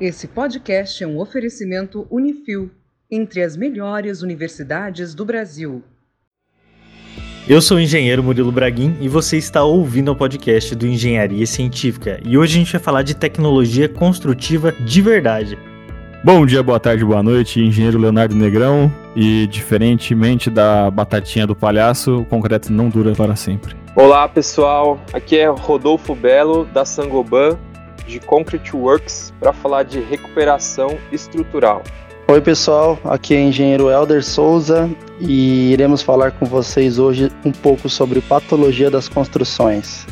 [0.00, 2.70] Esse podcast é um oferecimento Unifil,
[3.10, 5.82] entre as melhores universidades do Brasil.
[7.48, 12.20] Eu sou o engenheiro Murilo Braguin e você está ouvindo o podcast do Engenharia Científica.
[12.24, 15.58] E hoje a gente vai falar de tecnologia construtiva de verdade.
[16.22, 18.92] Bom dia, boa tarde, boa noite, engenheiro Leonardo Negrão.
[19.16, 23.74] E diferentemente da batatinha do palhaço, o concreto não dura para sempre.
[23.96, 27.58] Olá pessoal, aqui é Rodolfo Belo da Sangoban
[28.08, 31.82] de Concrete Works para falar de recuperação estrutural.
[32.26, 37.52] Oi pessoal, aqui é o engenheiro Elder Souza e iremos falar com vocês hoje um
[37.52, 40.06] pouco sobre patologia das construções.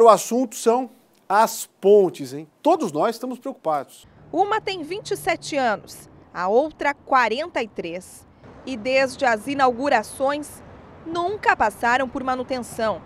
[0.00, 0.90] O assunto são
[1.28, 2.46] as pontes, hein?
[2.62, 4.06] Todos nós estamos preocupados.
[4.32, 8.26] Uma tem 27 anos, a outra 43.
[8.66, 10.62] E desde as inaugurações,
[11.06, 13.00] nunca passaram por manutenção.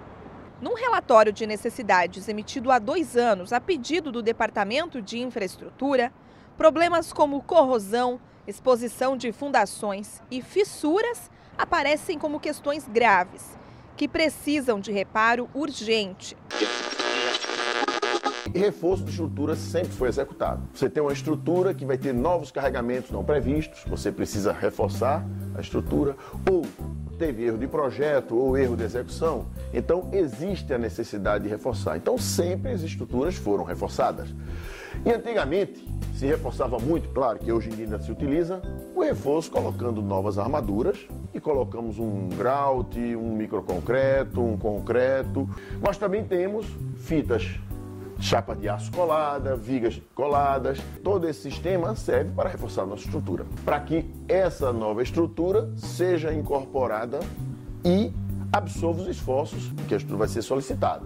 [0.60, 6.12] Num relatório de necessidades emitido há dois anos a pedido do Departamento de Infraestrutura,
[6.56, 13.56] problemas como corrosão, exposição de fundações e fissuras aparecem como questões graves,
[13.96, 16.36] que precisam de reparo urgente.
[18.52, 20.68] Reforço de estrutura sempre foi executado.
[20.74, 25.60] Você tem uma estrutura que vai ter novos carregamentos não previstos, você precisa reforçar a
[25.60, 26.16] estrutura,
[26.50, 26.62] ou
[27.18, 31.96] teve erro de projeto ou erro de execução, então existe a necessidade de reforçar.
[31.96, 34.28] Então sempre as estruturas foram reforçadas.
[35.04, 38.60] E antigamente se reforçava muito, claro que hoje em dia ainda se utiliza,
[38.94, 45.48] o reforço colocando novas armaduras e colocamos um grout, um microconcreto, um concreto,
[45.80, 46.66] mas também temos
[46.96, 47.60] fitas
[48.20, 50.78] chapa de aço colada, vigas coladas.
[51.02, 56.32] Todo esse sistema serve para reforçar a nossa estrutura, para que essa nova estrutura seja
[56.32, 57.20] incorporada
[57.84, 58.12] e
[58.52, 61.04] absorva os esforços que a estrutura vai ser solicitada.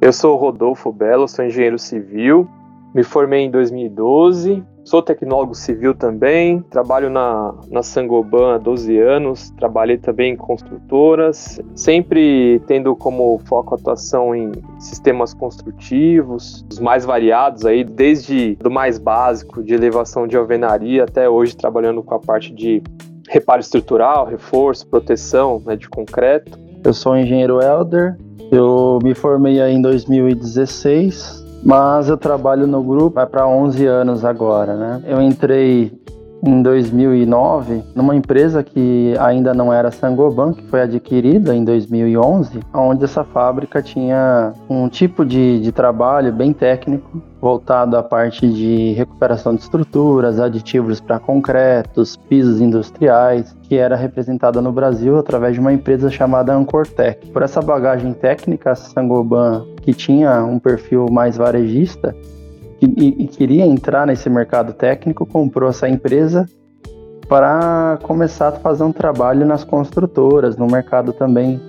[0.00, 2.48] Eu sou Rodolfo Belo, sou engenheiro civil,
[2.94, 9.50] me formei em 2012, Sou tecnólogo civil também, trabalho na, na Sangoban há 12 anos,
[9.50, 17.66] trabalhei também em construtoras, sempre tendo como foco atuação em sistemas construtivos, os mais variados
[17.66, 22.50] aí, desde do mais básico, de elevação de alvenaria, até hoje trabalhando com a parte
[22.54, 22.82] de
[23.28, 26.58] reparo estrutural, reforço, proteção né, de concreto.
[26.82, 28.16] Eu sou engenheiro Elder,
[28.50, 34.24] eu me formei aí em 2016, mas eu trabalho no grupo vai para 11 anos
[34.24, 35.02] agora, né?
[35.06, 35.92] Eu entrei
[36.42, 43.04] em 2009 numa empresa que ainda não era Sangoban, que foi adquirida em 2011, onde
[43.04, 49.54] essa fábrica tinha um tipo de, de trabalho bem técnico voltado à parte de recuperação
[49.54, 55.72] de estruturas, aditivos para concretos, pisos industriais, que era representada no Brasil através de uma
[55.72, 57.30] empresa chamada Ancortec.
[57.30, 62.14] Por essa bagagem técnica, a Sangoban, que tinha um perfil mais varejista,
[62.86, 66.48] e, e queria entrar nesse mercado técnico, comprou essa empresa
[67.28, 71.60] para começar a fazer um trabalho nas construtoras, no mercado também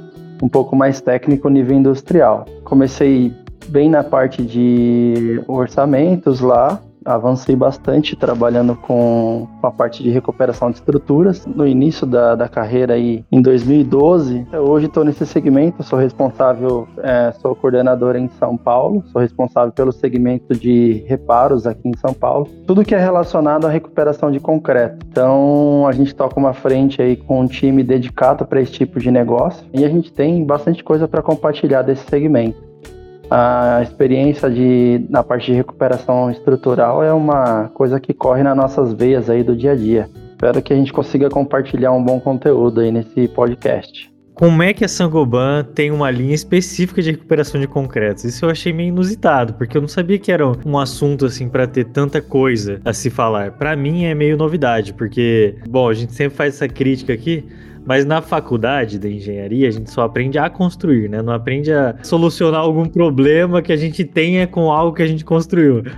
[0.41, 2.45] um pouco mais técnico, nível industrial.
[2.63, 3.33] Comecei
[3.67, 10.77] bem na parte de orçamentos lá, avancei bastante trabalhando com, a parte de recuperação de
[10.77, 11.45] estruturas.
[11.45, 17.31] No início da, da carreira aí, em 2012, hoje estou nesse segmento, sou responsável, é,
[17.41, 22.47] sou coordenador em São Paulo, sou responsável pelo segmento de reparos aqui em São Paulo.
[22.65, 25.05] Tudo que é relacionado à recuperação de concreto.
[25.09, 29.11] Então, a gente toca uma frente aí com um time dedicado para esse tipo de
[29.11, 32.68] negócio e a gente tem bastante coisa para compartilhar desse segmento.
[33.31, 38.91] A experiência de, na parte de recuperação estrutural é uma coisa que corre nas nossas
[38.91, 40.09] veias aí do dia a dia.
[40.31, 44.09] Espero que a gente consiga compartilhar um bom conteúdo aí nesse podcast.
[44.39, 48.23] Como é que a Sangoban tem uma linha específica de recuperação de concretos?
[48.23, 51.67] Isso eu achei meio inusitado, porque eu não sabia que era um assunto assim para
[51.67, 53.51] ter tanta coisa a se falar.
[53.51, 57.45] Para mim é meio novidade, porque, bom, a gente sempre faz essa crítica aqui,
[57.89, 61.23] mas na faculdade da engenharia, a gente só aprende a construir, né?
[61.23, 65.25] Não aprende a solucionar algum problema que a gente tenha com algo que a gente
[65.25, 65.81] construiu.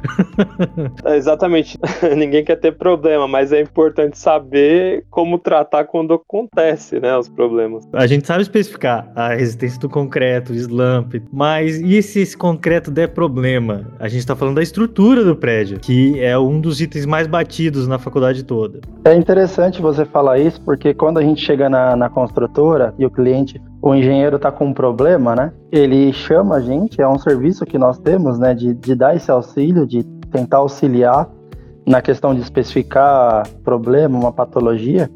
[1.04, 1.78] É, exatamente.
[2.16, 7.18] Ninguém quer ter problema, mas é importante saber como tratar quando acontece, né?
[7.18, 7.88] Os problemas.
[7.94, 13.10] A gente sabe especificar a resistência do concreto, slump, mas e se esse concreto der
[13.10, 13.88] problema?
[14.00, 17.88] A gente tá falando da estrutura do prédio, que é um dos itens mais batidos
[17.88, 18.80] na faculdade toda.
[19.04, 23.10] É interessante você falar isso, porque quando a gente chega na na, construtora e o
[23.10, 25.54] cliente, o engenheiro está com um problema, né?
[25.72, 28.54] Ele chama a gente, é um serviço que nós temos, né?
[28.54, 31.30] De, de dar esse auxílio, de tentar auxiliar
[31.86, 35.10] na questão de especificar problema, uma patologia.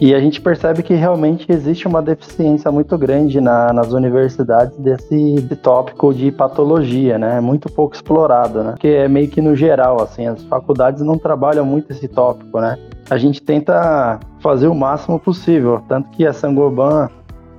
[0.00, 5.34] E a gente percebe que realmente existe uma deficiência muito grande na, nas universidades desse,
[5.36, 7.38] desse tópico de patologia, né?
[7.38, 8.70] É muito pouco explorado, né?
[8.72, 12.76] Porque é meio que no geral, assim, as faculdades não trabalham muito esse tópico, né?
[13.10, 17.08] A gente tenta fazer o máximo possível, tanto que a Sangoban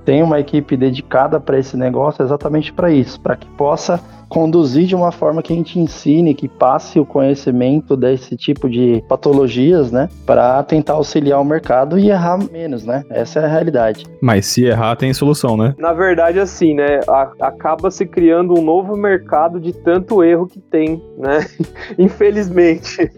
[0.04, 4.94] tem uma equipe dedicada para esse negócio exatamente para isso, para que possa conduzir de
[4.94, 10.08] uma forma que a gente ensine, que passe o conhecimento desse tipo de patologias, né,
[10.24, 13.04] para tentar auxiliar o mercado e errar menos, né?
[13.10, 14.04] Essa é a realidade.
[14.20, 15.74] Mas se errar, tem solução, né?
[15.78, 20.60] Na verdade, assim, né, a, acaba se criando um novo mercado de tanto erro que
[20.60, 21.46] tem, né?
[21.98, 23.10] Infelizmente.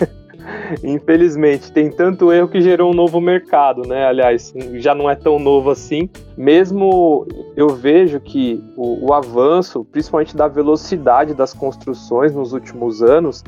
[0.84, 4.06] Infelizmente, tem tanto erro que gerou um novo mercado, né?
[4.06, 6.08] Aliás, já não é tão novo assim.
[6.36, 13.42] Mesmo eu vejo que o, o avanço, principalmente da velocidade das construções nos últimos anos,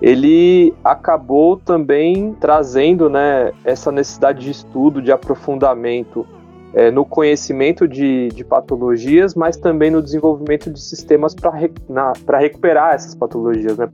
[0.00, 6.26] ele acabou também trazendo né, essa necessidade de estudo, de aprofundamento
[6.72, 13.14] é, no conhecimento de, de, patologias, mas também no desenvolvimento de sistemas para recuperar essas
[13.14, 13.88] patologias, né,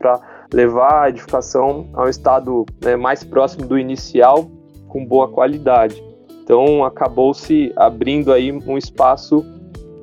[0.53, 4.49] levar a edificação a um estado né, mais próximo do inicial,
[4.89, 6.03] com boa qualidade.
[6.43, 9.45] Então acabou-se abrindo aí um espaço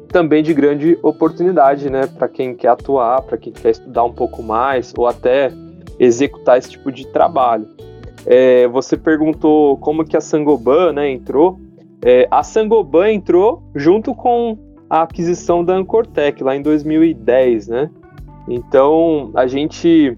[0.08, 4.44] também de grande oportunidade, né, para quem quer atuar, para quem quer estudar um pouco
[4.44, 5.52] mais ou até
[5.98, 7.68] executar esse tipo de trabalho.
[8.26, 11.60] É, você perguntou como que a Sangoban, né, entrou.
[12.04, 14.58] É, a Sangoban entrou junto com
[14.90, 17.90] a aquisição da Ancortec lá em 2010, né?
[18.48, 20.18] Então a gente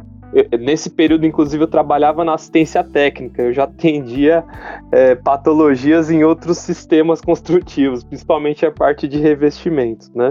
[0.59, 4.43] nesse período, inclusive, eu trabalhava na assistência técnica, eu já atendia
[4.91, 10.29] é, patologias em outros sistemas construtivos, principalmente a parte de revestimentos, né?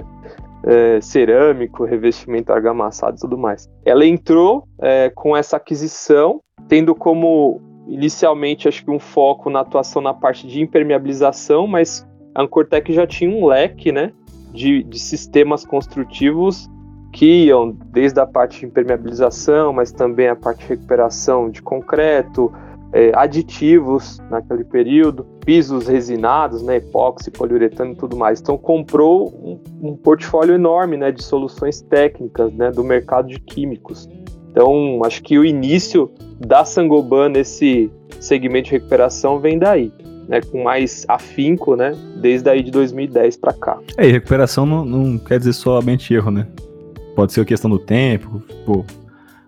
[0.65, 3.69] É, cerâmico, revestimento argamassado e tudo mais.
[3.85, 10.01] Ela entrou é, com essa aquisição, tendo como inicialmente acho que um foco na atuação
[10.01, 14.13] na parte de impermeabilização, mas a Ancortec já tinha um leque, né,
[14.53, 16.71] de, de sistemas construtivos
[17.93, 22.51] desde a parte de impermeabilização, mas também a parte de recuperação de concreto,
[22.93, 28.41] é, aditivos naquele período, pisos resinados, né, epóxi, poliuretano e tudo mais.
[28.41, 34.09] Então comprou um, um, portfólio enorme né, de soluções técnicas né, do mercado de químicos.
[34.51, 39.91] Então acho que o início da Sangoban nesse segmento de recuperação vem daí.
[40.29, 43.81] Né, com mais afinco, né, desde aí de 2010 para cá.
[43.99, 46.47] É, e recuperação não, não quer dizer somente erro, né?
[47.15, 48.85] Pode ser questão do tempo, tipo,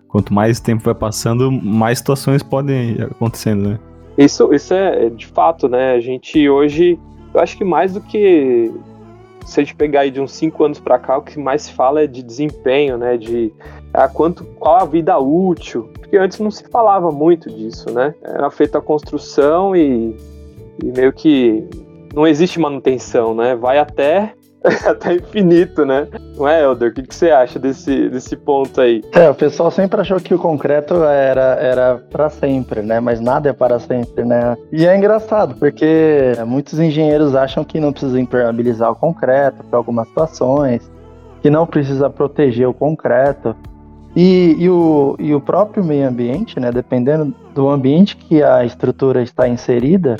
[0.07, 3.79] quanto mais tempo vai passando, mais situações podem acontecendo, né?
[4.17, 5.93] Isso, isso é, é de fato, né?
[5.93, 6.97] A gente hoje,
[7.33, 8.71] eu acho que mais do que
[9.45, 11.73] se a gente pegar aí de uns cinco anos para cá, o que mais se
[11.73, 13.17] fala é de desempenho, né?
[13.17, 13.53] De
[13.93, 18.15] a quanto, qual a vida útil, porque antes não se falava muito disso, né?
[18.23, 20.15] Era feita a construção e,
[20.83, 21.67] e meio que
[22.13, 23.55] não existe manutenção, né?
[23.55, 24.33] Vai até
[24.85, 26.07] até infinito, né?
[26.35, 26.91] Não é, Elder?
[26.91, 29.03] O que, que você acha desse, desse ponto aí?
[29.13, 32.99] É, o pessoal sempre achou que o concreto era, era para sempre, né?
[32.99, 34.57] Mas nada é para sempre, né?
[34.71, 40.07] E é engraçado, porque muitos engenheiros acham que não precisa impermeabilizar o concreto para algumas
[40.07, 40.89] situações,
[41.41, 43.55] que não precisa proteger o concreto.
[44.15, 46.71] E, e, o, e o próprio meio ambiente, né?
[46.71, 50.15] Dependendo do ambiente que a estrutura está inserida,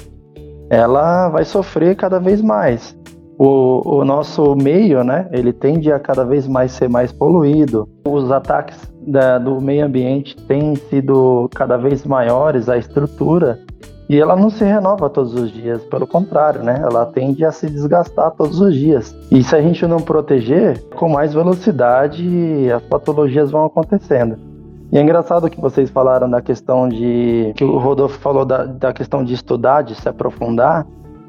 [0.69, 2.95] ela vai sofrer cada vez mais
[3.37, 7.87] o, o nosso meio, né, ele tende a cada vez mais ser mais poluído.
[8.07, 13.59] Os ataques da, do meio ambiente têm sido cada vez maiores à estrutura
[14.07, 16.79] e ela não se renova todos os dias, pelo contrário, né?
[16.81, 19.15] Ela tende a se desgastar todos os dias.
[19.31, 24.37] E se a gente não proteger, com mais velocidade as patologias vão acontecendo.
[24.91, 27.51] E é engraçado que vocês falaram da questão de.
[27.55, 30.85] que o Rodolfo falou da, da questão de estudar, de se aprofundar.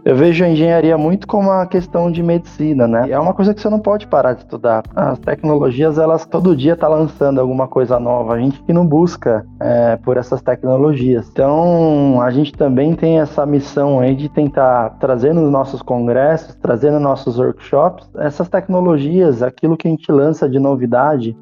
[0.07, 3.11] Eu vejo a engenharia muito como uma questão de medicina, né?
[3.11, 4.85] É uma coisa que você não pode parar de estudar.
[4.95, 8.35] As tecnologias, elas todo dia tá lançando alguma coisa nova.
[8.35, 11.29] A gente que não busca é, por essas tecnologias.
[11.29, 16.93] Então, a gente também tem essa missão aí de tentar trazer nos nossos congressos, trazer
[16.93, 21.37] nos nossos workshops, essas tecnologias, aquilo que a gente lança de novidade,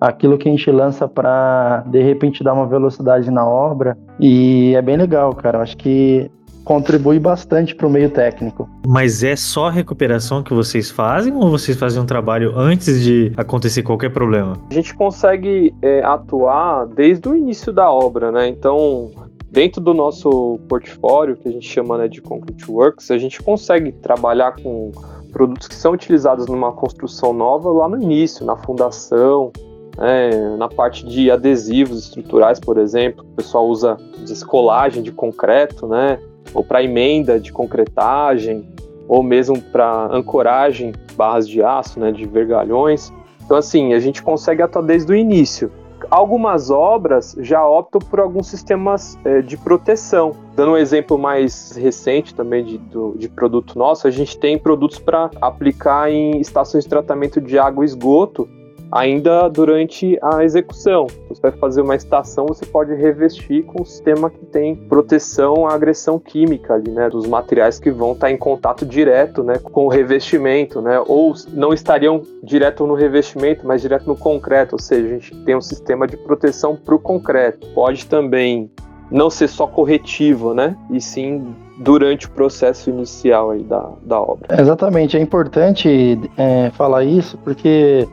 [0.00, 4.82] aquilo que a gente lança para de repente dar uma velocidade na obra e é
[4.82, 5.62] bem legal, cara.
[5.62, 6.28] Acho que
[6.68, 8.68] contribui bastante para o meio técnico.
[8.86, 13.82] Mas é só recuperação que vocês fazem ou vocês fazem um trabalho antes de acontecer
[13.82, 14.58] qualquer problema?
[14.70, 18.48] A gente consegue é, atuar desde o início da obra, né?
[18.48, 19.10] Então,
[19.50, 23.90] dentro do nosso portfólio, que a gente chama né, de Concrete Works, a gente consegue
[23.90, 24.92] trabalhar com
[25.32, 29.52] produtos que são utilizados numa construção nova lá no início, na fundação,
[29.98, 36.18] é, na parte de adesivos estruturais, por exemplo, o pessoal usa descolagem de concreto, né?
[36.54, 38.66] Ou para emenda de concretagem,
[39.06, 43.12] ou mesmo para ancoragem, barras de aço, né, de vergalhões.
[43.44, 45.72] Então, assim, a gente consegue atuar desde o início.
[46.10, 50.32] Algumas obras já optam por alguns sistemas é, de proteção.
[50.54, 54.98] Dando um exemplo mais recente também de, do, de produto nosso, a gente tem produtos
[54.98, 58.48] para aplicar em estações de tratamento de água e esgoto,
[58.90, 61.06] ainda durante a execução.
[61.28, 65.74] Você vai fazer uma estação, você pode revestir com um sistema que tem proteção à
[65.74, 69.88] agressão química ali, né, dos materiais que vão estar em contato direto, né, com o
[69.88, 75.10] revestimento, né, ou não estariam direto no revestimento, mas direto no concreto, ou seja, a
[75.10, 77.66] gente tem um sistema de proteção para o concreto.
[77.74, 78.70] Pode também
[79.10, 84.60] não ser só corretivo, né, e sim durante o processo inicial aí da, da obra.
[84.60, 88.08] Exatamente, é importante é, falar isso porque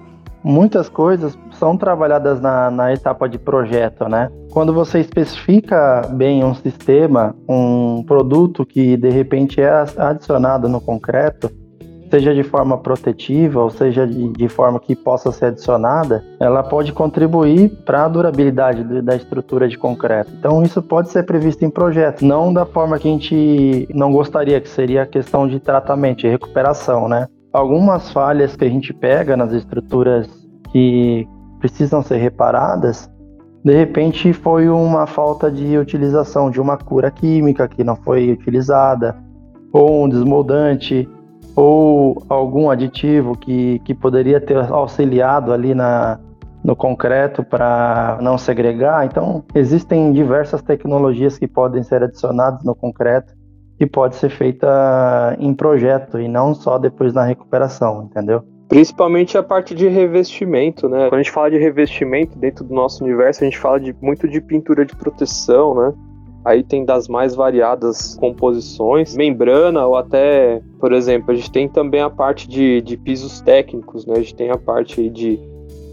[0.46, 4.30] muitas coisas são trabalhadas na, na etapa de projeto, né?
[4.52, 11.50] Quando você especifica bem um sistema, um produto que de repente é adicionado no concreto,
[12.12, 16.94] seja de forma protetiva ou seja de, de forma que possa ser adicionada, ela pode
[16.94, 20.32] contribuir para a durabilidade da estrutura de concreto.
[20.38, 24.62] Então isso pode ser previsto em projeto, não da forma que a gente não gostaria,
[24.62, 27.28] que seria a questão de tratamento, de recuperação, né?
[27.56, 30.28] Algumas falhas que a gente pega nas estruturas
[30.72, 31.26] que
[31.60, 33.10] precisam ser reparadas,
[33.64, 39.16] de repente foi uma falta de utilização de uma cura química que não foi utilizada,
[39.72, 41.10] ou um desmoldante,
[41.56, 46.20] ou algum aditivo que, que poderia ter auxiliado ali na,
[46.62, 49.06] no concreto para não segregar.
[49.06, 53.34] Então, existem diversas tecnologias que podem ser adicionadas no concreto
[53.78, 58.44] que pode ser feita em projeto e não só depois na recuperação, entendeu?
[58.68, 61.10] Principalmente a parte de revestimento, né?
[61.10, 64.28] Quando a gente fala de revestimento dentro do nosso universo, a gente fala de, muito
[64.28, 65.94] de pintura de proteção, né?
[66.44, 72.02] Aí tem das mais variadas composições, membrana ou até, por exemplo, a gente tem também
[72.02, 74.16] a parte de, de pisos técnicos, né?
[74.16, 75.40] A gente tem a parte de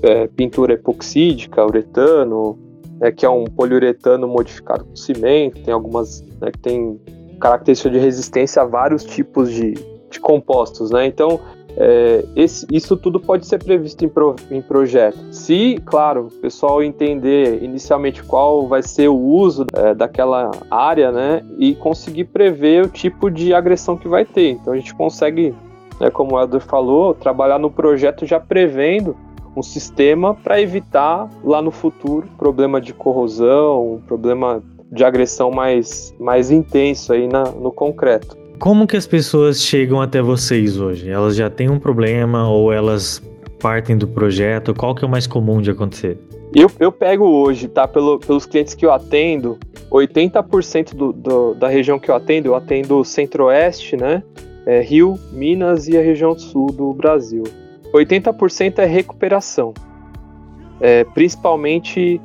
[0.02, 2.58] é, pintura epoxídica, uretano,
[3.00, 7.00] né, que é um poliuretano modificado com cimento, tem algumas né, que tem
[7.42, 9.74] característica de resistência a vários tipos de,
[10.08, 11.04] de compostos, né?
[11.06, 11.40] Então,
[11.76, 15.18] é, esse, isso tudo pode ser previsto em, pro, em projeto.
[15.32, 21.42] Se, claro, o pessoal entender inicialmente qual vai ser o uso é, daquela área, né,
[21.58, 24.50] e conseguir prever o tipo de agressão que vai ter.
[24.50, 25.54] Então a gente consegue,
[25.98, 29.16] né, como o Elder falou, trabalhar no projeto já prevendo
[29.56, 36.50] um sistema para evitar lá no futuro problema de corrosão, problema de agressão mais, mais
[36.50, 38.36] intenso aí na, no concreto.
[38.58, 41.10] Como que as pessoas chegam até vocês hoje?
[41.10, 43.20] Elas já têm um problema ou elas
[43.58, 44.74] partem do projeto?
[44.74, 46.18] Qual que é o mais comum de acontecer?
[46.54, 47.88] Eu, eu pego hoje, tá?
[47.88, 49.58] Pelo, pelos clientes que eu atendo,
[49.90, 54.22] 80% do, do, da região que eu atendo, eu atendo centro-oeste, né?
[54.66, 57.44] É, Rio, Minas e a região sul do Brasil.
[57.92, 59.72] 80% é recuperação.
[60.80, 62.20] É, principalmente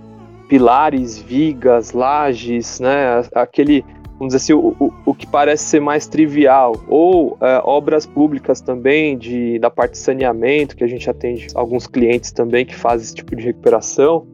[0.47, 3.23] pilares, vigas, lajes, né?
[3.33, 3.83] Aquele,
[4.17, 6.73] vamos dizer assim, o, o, o que parece ser mais trivial.
[6.87, 11.87] Ou é, obras públicas também, de, da parte de saneamento, que a gente atende alguns
[11.87, 14.25] clientes também que fazem esse tipo de recuperação.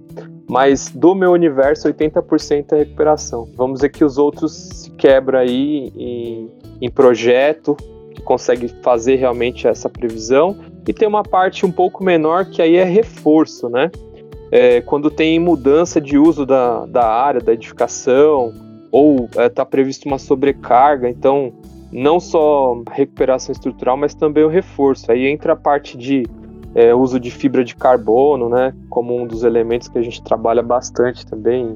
[0.50, 3.48] Mas do meu universo, 80% é recuperação.
[3.56, 6.52] Vamos dizer que os outros se quebram aí em,
[6.82, 7.76] em projeto,
[8.14, 10.58] que consegue fazer realmente essa previsão.
[10.88, 13.90] E tem uma parte um pouco menor que aí é reforço, né?
[14.56, 18.54] É, quando tem mudança de uso da, da área, da edificação,
[18.92, 21.52] ou está é, tá previsto uma sobrecarga, então
[21.92, 25.12] não só recuperação estrutural, mas também o reforço.
[25.12, 26.28] Aí entra a parte de
[26.76, 30.62] é, uso de fibra de carbono, né, como um dos elementos que a gente trabalha
[30.62, 31.76] bastante também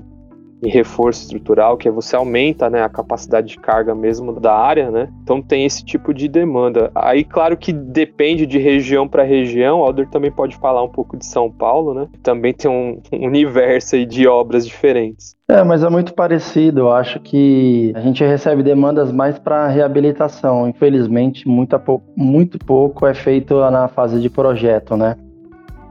[0.62, 4.90] em reforço estrutural, que é você aumenta né, a capacidade de carga mesmo da área,
[4.90, 5.10] né?
[5.22, 6.92] Então tem esse tipo de demanda.
[6.96, 11.16] Aí, claro que depende de região para região, o Alder também pode falar um pouco
[11.16, 12.08] de São Paulo, né?
[12.24, 15.36] Também tem um, universo aí de obras diferentes.
[15.50, 16.82] É, mas é muito parecido.
[16.82, 20.68] Eu acho que a gente recebe demandas mais para reabilitação.
[20.68, 21.80] Infelizmente, muito,
[22.16, 25.16] muito pouco é feito na fase de projeto, né?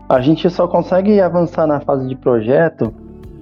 [0.08, 2.92] A gente só consegue avançar na fase de projeto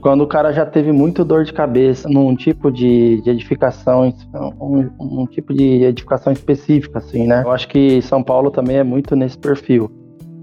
[0.04, 4.12] quando o cara já teve muito dor de cabeça num tipo de, de edificação,
[4.60, 7.40] um, um, tipo de edificação específica, assim, né?
[7.42, 9.90] Eu acho que São Paulo também é muito nesse perfil.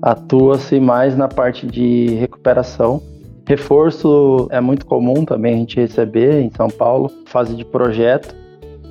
[0.02, 3.04] Atua-se mais na parte de recuperação.
[3.48, 8.36] Reforço é muito comum também a gente receber em São Paulo, fase de projeto,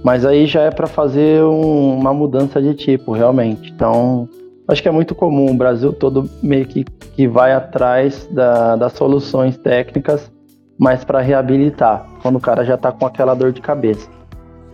[0.05, 3.73] mas aí já é para fazer um, uma mudança de tipo, realmente.
[3.73, 4.29] Então,
[4.69, 8.93] acho que é muito comum, o Brasil todo meio que, que vai atrás da, das
[8.93, 10.31] soluções técnicas
[10.81, 14.09] mas para reabilitar, quando o cara já está com aquela dor de cabeça.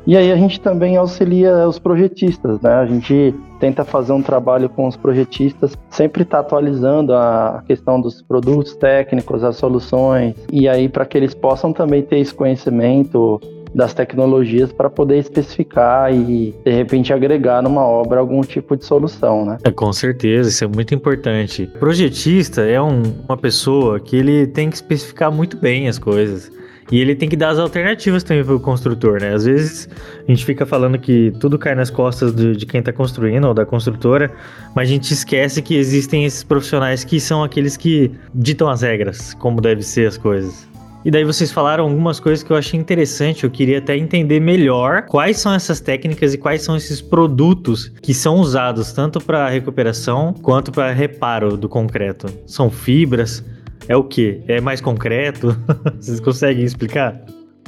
[0.07, 2.75] E aí a gente também auxilia os projetistas, né?
[2.75, 8.23] A gente tenta fazer um trabalho com os projetistas, sempre está atualizando a questão dos
[8.23, 13.41] produtos técnicos, as soluções, e aí para que eles possam também ter esse conhecimento
[13.75, 19.45] das tecnologias para poder especificar e de repente agregar numa obra algum tipo de solução,
[19.45, 19.59] né?
[19.65, 21.67] É, com certeza, isso é muito importante.
[21.79, 26.51] Projetista é um, uma pessoa que ele tem que especificar muito bem as coisas.
[26.91, 29.35] E ele tem que dar as alternativas também pro construtor, né?
[29.35, 29.89] Às vezes
[30.27, 33.55] a gente fica falando que tudo cai nas costas de, de quem tá construindo ou
[33.55, 34.31] da construtora,
[34.75, 39.35] mas a gente esquece que existem esses profissionais que são aqueles que ditam as regras,
[39.35, 40.69] como deve ser as coisas.
[41.07, 45.03] E daí vocês falaram algumas coisas que eu achei interessante, eu queria até entender melhor
[45.03, 50.35] quais são essas técnicas e quais são esses produtos que são usados tanto para recuperação
[50.43, 52.27] quanto para reparo do concreto.
[52.45, 53.45] São fibras,
[53.87, 54.43] é o que?
[54.49, 55.57] É mais concreto?
[55.97, 57.17] Vocês conseguem explicar?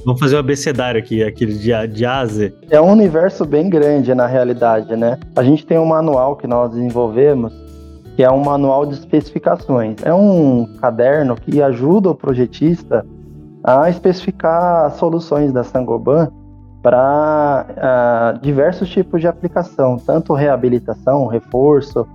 [0.05, 2.53] Vamos fazer um abecedário aqui, aquele de, de AZE.
[2.69, 5.17] É um universo bem grande na realidade, né?
[5.37, 7.53] A gente tem um manual que nós desenvolvemos,
[8.17, 9.95] que é um manual de especificações.
[10.03, 13.07] É um caderno que ajuda o projetista
[13.63, 16.31] a especificar soluções da Sangoban
[16.83, 17.67] para
[18.37, 22.07] uh, diversos tipos de aplicação, tanto reabilitação, reforço,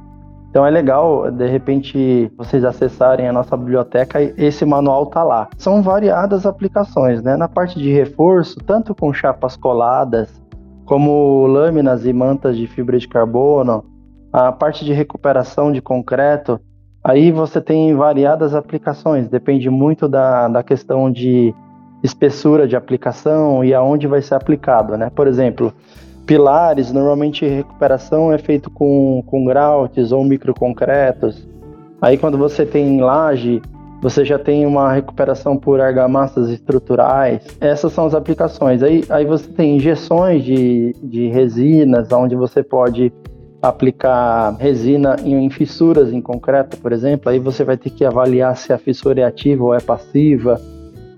[0.53, 5.49] então é legal, de repente, vocês acessarem a nossa biblioteca e esse manual tá lá.
[5.57, 7.35] São variadas aplicações, né?
[7.35, 10.29] Na parte de reforço, tanto com chapas coladas,
[10.85, 13.83] como lâminas e mantas de fibra de carbono,
[14.31, 16.61] a parte de recuperação de concreto,
[17.03, 21.53] aí você tem variadas aplicações, depende muito da, da questão de
[22.01, 25.09] espessura de aplicação e aonde vai ser aplicado, né?
[25.09, 25.73] Por exemplo,
[26.25, 31.47] pilares, normalmente recuperação é feito com, com grautes ou microconcretos.
[32.01, 33.61] Aí quando você tem laje,
[34.01, 37.41] você já tem uma recuperação por argamassas estruturais.
[37.61, 38.83] Essas são as aplicações.
[38.83, 43.13] Aí, aí você tem injeções de, de resinas, onde você pode
[43.63, 47.31] aplicar resina em, fissuras em concreto, por exemplo.
[47.31, 50.59] Aí você vai ter que avaliar se a fissura é ativa ou é passiva.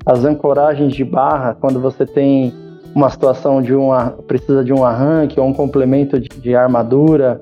[0.05, 2.53] As ancoragens de barra, quando você tem
[2.93, 7.41] uma situação de uma precisa de um arranque ou um complemento de, de armadura,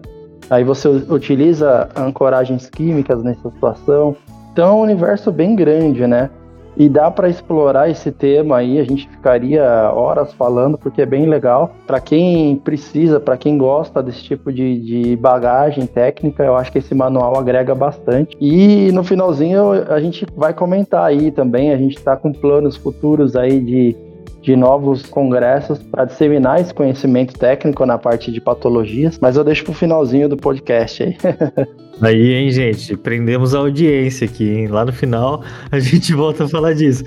[0.49, 4.15] aí você utiliza ancoragens químicas nessa situação.
[4.53, 6.29] Então é um universo bem grande, né?
[6.75, 11.25] E dá para explorar esse tema aí, a gente ficaria horas falando, porque é bem
[11.25, 11.75] legal.
[11.85, 16.79] Para quem precisa, para quem gosta desse tipo de, de, bagagem técnica, eu acho que
[16.79, 18.35] esse manual agrega bastante.
[18.39, 23.35] E no finalzinho a gente vai comentar aí também, a gente está com planos futuros
[23.35, 23.95] aí de
[24.43, 29.63] de novos congressos para disseminar esse conhecimento técnico na parte de patologias, mas eu deixo
[29.63, 31.17] para o finalzinho do podcast aí.
[32.03, 34.67] Aí, hein, gente, prendemos a audiência aqui, hein?
[34.67, 37.05] Lá no final a gente volta a falar disso.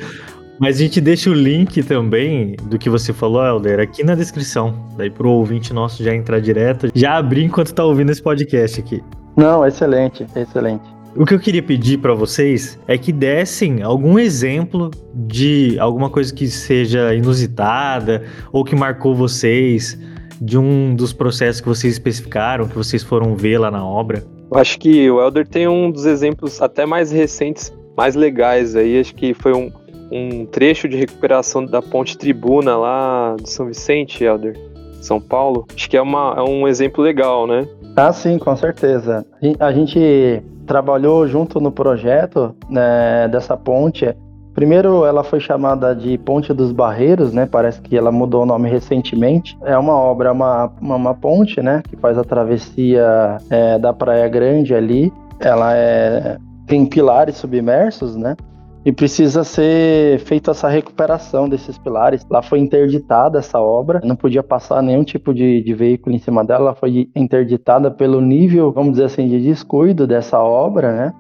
[0.59, 4.89] Mas a gente deixa o link também do que você falou, Helder, aqui na descrição.
[4.97, 9.03] Daí pro ouvinte nosso já entrar direto, já abrir enquanto tá ouvindo esse podcast aqui.
[9.37, 10.85] Não, excelente, excelente.
[11.15, 16.33] O que eu queria pedir para vocês é que dessem algum exemplo de alguma coisa
[16.33, 19.99] que seja inusitada ou que marcou vocês,
[20.41, 24.25] de um dos processos que vocês especificaram, que vocês foram ver lá na obra.
[24.51, 29.01] Eu acho que o Elder tem um dos exemplos até mais recentes, mais legais aí.
[29.01, 29.73] Acho que foi um,
[30.11, 34.57] um trecho de recuperação da ponte tribuna lá de São Vicente, Elder,
[35.01, 35.67] São Paulo.
[35.75, 37.67] Acho que é, uma, é um exemplo legal, né?
[37.97, 39.25] Ah, sim, com certeza.
[39.59, 44.15] A gente trabalhou junto no projeto né, dessa ponte.
[44.57, 47.45] Primeiro, ela foi chamada de Ponte dos Barreiros, né?
[47.45, 49.55] Parece que ela mudou o nome recentemente.
[49.63, 51.83] É uma obra, uma, uma, uma ponte, né?
[51.87, 55.13] Que faz a travessia é, da Praia Grande ali.
[55.39, 58.35] Ela é, tem pilares submersos, né?
[58.83, 62.25] e precisa ser feita essa recuperação desses pilares.
[62.31, 66.45] Lá foi interditada essa obra, não podia passar nenhum tipo de, de veículo em cima
[66.45, 71.13] dela, ela foi interditada pelo nível, vamos dizer assim, de descuido dessa obra, né?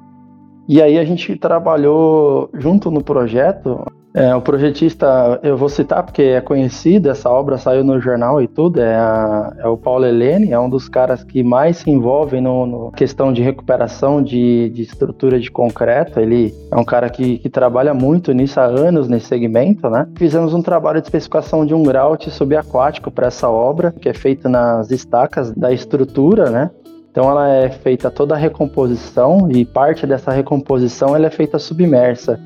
[0.68, 3.85] E aí a gente trabalhou junto no projeto
[4.16, 8.48] é, o projetista, eu vou citar porque é conhecido, essa obra saiu no jornal e
[8.48, 12.40] tudo, é, a, é o Paulo Helene, é um dos caras que mais se envolve
[12.40, 16.18] no, no questão de recuperação de, de, estrutura de concreto.
[16.18, 20.09] Ele é um cara que, que, trabalha muito nisso há anos, nesse segmento, né?
[20.16, 24.48] Fizemos um trabalho de especificação de um grout subaquático para essa obra, que é feito
[24.48, 26.70] nas estacas da estrutura, né?
[27.16, 32.38] Então ela é feita toda a recomposição e parte dessa recomposição ela é feita submersa.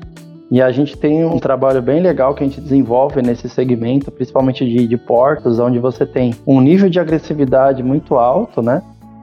[0.49, 4.63] E a gente tem um trabalho bem legal que a gente desenvolve nesse segmento, principalmente
[4.63, 8.81] de, de portos, onde você tem um nível de agressividade muito alto, né?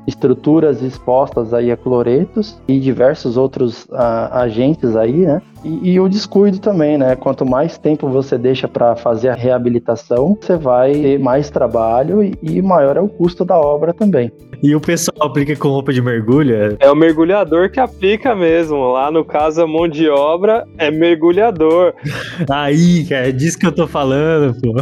[0.09, 5.43] Estruturas expostas aí a cloretos e diversos outros a, agentes aí, né?
[5.63, 7.15] E, e, o descuido também, né?
[7.15, 12.33] Quanto mais tempo você deixa para fazer a reabilitação, você vai ter mais trabalho e,
[12.43, 14.33] e, maior é o custo da obra também.
[14.63, 16.55] E o pessoal aplica com roupa de mergulho?
[16.55, 16.77] É?
[16.87, 18.93] é o mergulhador que aplica mesmo.
[18.93, 21.93] Lá no caso, a mão de obra é mergulhador.
[22.49, 24.75] Aí, cara, é disso que eu tô falando, pô.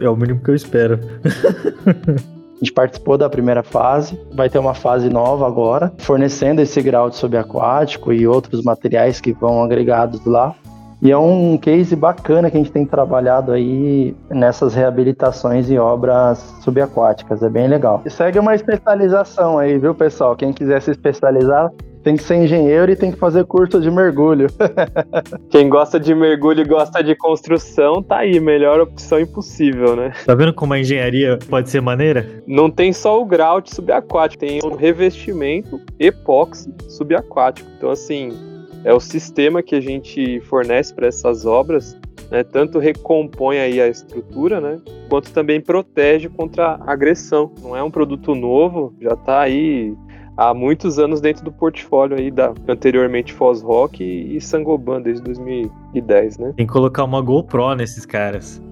[0.00, 0.98] É o mínimo que eu espero.
[2.60, 7.08] A gente participou da primeira fase, vai ter uma fase nova agora, fornecendo esse grau
[7.08, 10.54] de subaquático e outros materiais que vão agregados lá.
[11.00, 16.38] E é um case bacana que a gente tem trabalhado aí nessas reabilitações e obras
[16.60, 18.02] subaquáticas, é bem legal.
[18.04, 20.36] E segue uma especialização aí, viu, pessoal?
[20.36, 21.70] Quem quiser se especializar,
[22.02, 24.46] tem que ser engenheiro e tem que fazer curso de mergulho.
[25.50, 30.12] Quem gosta de mergulho e gosta de construção, tá aí, melhor opção impossível, né?
[30.24, 32.42] Tá vendo como a engenharia pode ser maneira?
[32.46, 37.68] Não tem só o grau de subaquático, tem o revestimento epóxi subaquático.
[37.76, 38.32] Então, assim,
[38.84, 41.98] é o sistema que a gente fornece para essas obras,
[42.30, 42.42] né?
[42.42, 44.80] Tanto recompõe aí a estrutura, né?
[45.08, 47.52] Quanto também protege contra agressão.
[47.60, 49.94] Não é um produto novo, já tá aí
[50.40, 55.22] há muitos anos dentro do portfólio aí da anteriormente Foz Rock e, e Sangoban desde
[55.22, 56.54] 2010, né?
[56.56, 58.62] Tem que colocar uma GoPro nesses caras.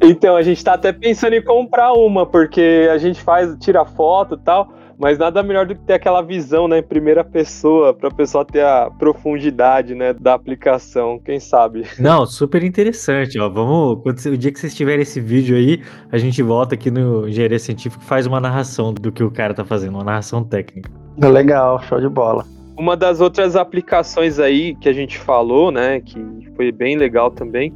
[0.00, 4.36] então, a gente tá até pensando em comprar uma, porque a gente faz, tira foto
[4.36, 8.08] e tal, mas nada melhor do que ter aquela visão, né, em primeira pessoa, para
[8.08, 11.84] a pessoa ter a profundidade, né, da aplicação, quem sabe.
[11.98, 13.48] Não, super interessante, ó.
[13.48, 17.28] Vamos, quando, o dia que vocês tiverem esse vídeo aí, a gente volta aqui no
[17.28, 20.90] Engenharia Científica e faz uma narração do que o cara tá fazendo, uma narração técnica.
[21.18, 22.44] Legal, show de bola.
[22.76, 26.18] Uma das outras aplicações aí que a gente falou, né, que
[26.56, 27.72] foi bem legal também,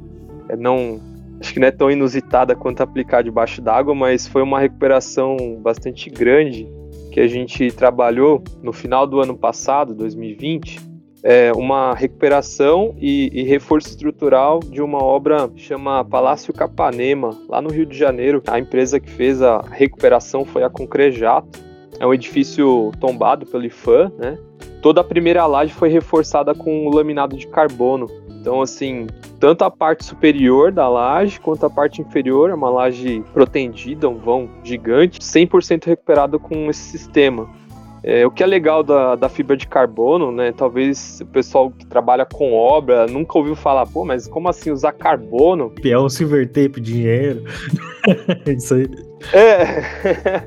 [0.48, 1.00] é não
[1.40, 6.11] acho que não é tão inusitada quanto aplicar debaixo d'água, mas foi uma recuperação bastante
[6.11, 6.68] grande
[7.18, 10.78] que a gente trabalhou no final do ano passado, 2020,
[11.24, 17.70] é uma recuperação e, e, reforço estrutural de uma obra chama Palácio Capanema, lá no
[17.70, 18.40] Rio de Janeiro.
[18.46, 21.59] A empresa que fez a recuperação foi a Concrejato.
[21.98, 24.38] É um edifício tombado pelo IFAM, né?
[24.81, 28.07] Toda a primeira laje foi reforçada com laminado de carbono.
[28.40, 29.07] Então, assim,
[29.40, 34.16] tanto a parte superior da laje quanto a parte inferior, é uma laje protendida, um
[34.16, 37.48] vão gigante, 100% recuperado com esse sistema.
[38.03, 40.53] É, o que é legal da, da, fibra de carbono, né?
[40.53, 44.92] Talvez o pessoal que trabalha com obra nunca ouviu falar, pô, mas como assim usar
[44.92, 45.72] carbono?
[45.85, 47.42] É um silver tape dinheiro.
[48.46, 49.07] Isso aí.
[49.33, 50.44] É.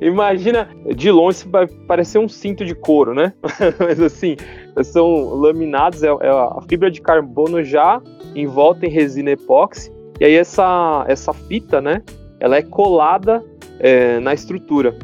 [0.04, 3.32] Imagina, de longe vai parecer um cinto de couro, né?
[3.78, 4.36] mas assim,
[4.82, 8.00] são laminados, é, é a fibra de carbono já
[8.34, 12.02] envolta em resina epóxi, e aí essa, essa fita, né?
[12.40, 13.44] Ela é colada
[13.78, 14.96] é, na estrutura.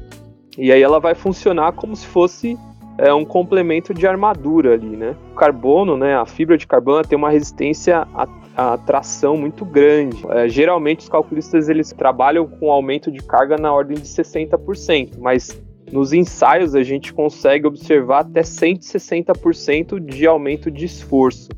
[0.56, 2.56] E aí ela vai funcionar como se fosse
[2.98, 5.16] é, um complemento de armadura ali, né?
[5.32, 6.16] O carbono, né?
[6.16, 10.24] A fibra de carbono tem uma resistência à, à tração muito grande.
[10.30, 15.60] É, geralmente os calculistas eles trabalham com aumento de carga na ordem de 60%, mas
[15.92, 21.48] nos ensaios a gente consegue observar até 160% de aumento de esforço,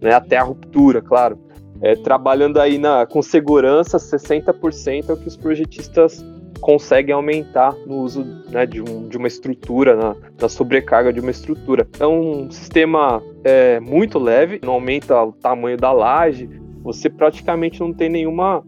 [0.00, 0.14] né?
[0.14, 1.38] Até a ruptura, claro.
[1.80, 6.24] É, trabalhando aí na, com segurança, 60% é o que os projetistas
[6.62, 11.32] conseguem aumentar no uso né, de, um, de, uma estrutura, na, na, sobrecarga de uma
[11.32, 11.86] estrutura.
[11.98, 16.48] É um sistema é, muito leve, não aumenta o tamanho da laje,
[16.82, 18.64] você praticamente não tem nenhuma.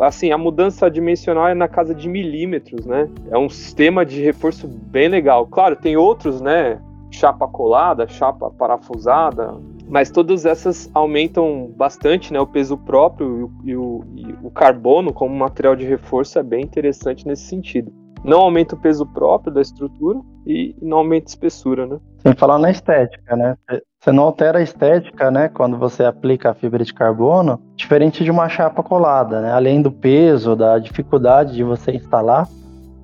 [0.00, 3.08] Assim, a mudança dimensional é na casa de milímetros, né?
[3.30, 5.46] É um sistema de reforço bem legal.
[5.46, 6.80] Claro, tem outros, né?
[7.12, 9.54] Chapa colada, chapa parafusada,
[9.88, 15.34] mas todas essas aumentam bastante né, o peso próprio e o, e o, carbono como
[15.34, 17.92] material de reforço é bem interessante nesse sentido.
[18.24, 21.98] Não aumenta o peso próprio da estrutura e não aumenta a espessura, né?
[22.18, 23.56] Sem falar na estética, né?
[24.00, 25.48] Você não altera a estética, né?
[25.48, 29.52] Quando você aplica a fibra de carbono, diferente de uma chapa colada, né?
[29.52, 32.48] Além do peso, da dificuldade de você instalar,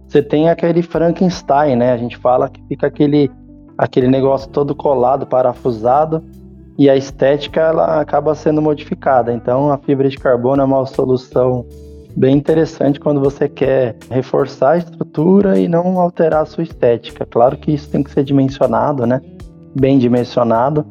[0.08, 1.92] você tem aquele Frankenstein, né?
[1.92, 3.30] A gente fala que fica aquele,
[3.78, 6.22] aquele negócio todo colado, parafusado,
[6.78, 9.32] e a estética ela acaba sendo modificada.
[9.32, 11.66] Então a fibra de carbono é uma solução
[12.16, 17.26] bem interessante quando você quer reforçar a estrutura e não alterar a sua estética.
[17.26, 19.20] Claro que isso tem que ser dimensionado, né?
[19.78, 20.85] Bem dimensionado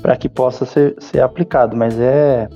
[0.00, 2.48] para que possa ser, ser aplicado, mas é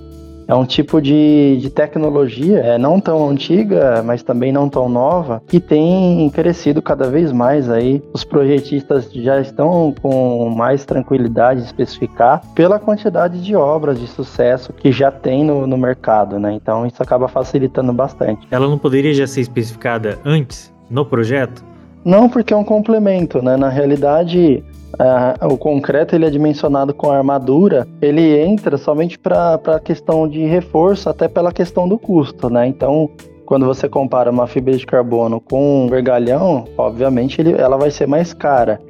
[0.47, 5.43] é um tipo de, de tecnologia é, não tão antiga, mas também não tão nova,
[5.47, 8.03] que tem crescido cada vez mais aí.
[8.13, 14.73] Os projetistas já estão com mais tranquilidade de especificar pela quantidade de obras de sucesso
[14.73, 16.53] que já tem no, no mercado, né?
[16.53, 18.47] Então isso acaba facilitando bastante.
[18.51, 21.65] Ela não poderia já ser especificada antes no projeto?
[22.05, 23.57] Não, porque é um complemento, né?
[23.57, 29.55] Na realidade, uh, o concreto ele é dimensionado com a armadura, ele entra somente para
[29.55, 32.67] a questão de reforço, até pela questão do custo, né?
[32.67, 33.11] Então,
[33.45, 38.07] quando você compara uma fibra de carbono com um vergalhão, obviamente ele, ela vai ser
[38.07, 38.81] mais cara.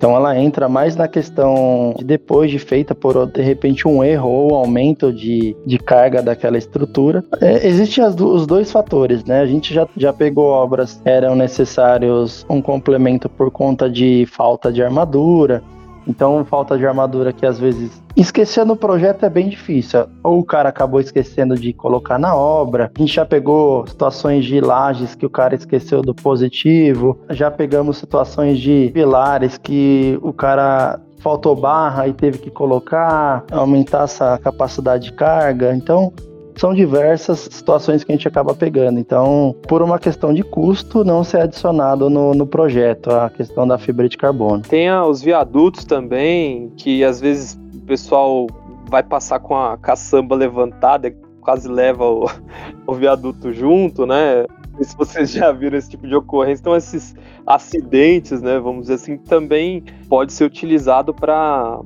[0.00, 4.30] Então ela entra mais na questão de depois de feita por de repente um erro
[4.30, 7.22] ou aumento de, de carga daquela estrutura.
[7.38, 9.40] É, Existem os dois fatores, né?
[9.40, 14.82] A gente já, já pegou obras eram necessários um complemento por conta de falta de
[14.82, 15.62] armadura,
[16.06, 20.06] então, falta de armadura que às vezes esquecendo o projeto é bem difícil.
[20.22, 22.90] Ou o cara acabou esquecendo de colocar na obra.
[22.94, 27.18] A gente já pegou situações de lajes que o cara esqueceu do positivo.
[27.30, 34.04] Já pegamos situações de pilares que o cara faltou barra e teve que colocar, aumentar
[34.04, 35.74] essa capacidade de carga.
[35.74, 36.12] Então,
[36.60, 39.00] são diversas situações que a gente acaba pegando.
[39.00, 43.78] Então, por uma questão de custo, não ser adicionado no, no projeto a questão da
[43.78, 44.60] fibra de carbono.
[44.60, 48.46] Tem os viadutos também, que às vezes o pessoal
[48.90, 52.26] vai passar com a caçamba levantada, quase leva o,
[52.86, 54.44] o viaduto junto, né?
[54.82, 56.60] se vocês já viram esse tipo de ocorrência.
[56.60, 57.14] Então, esses
[57.46, 61.80] acidentes, né, vamos dizer assim, também pode ser utilizado para,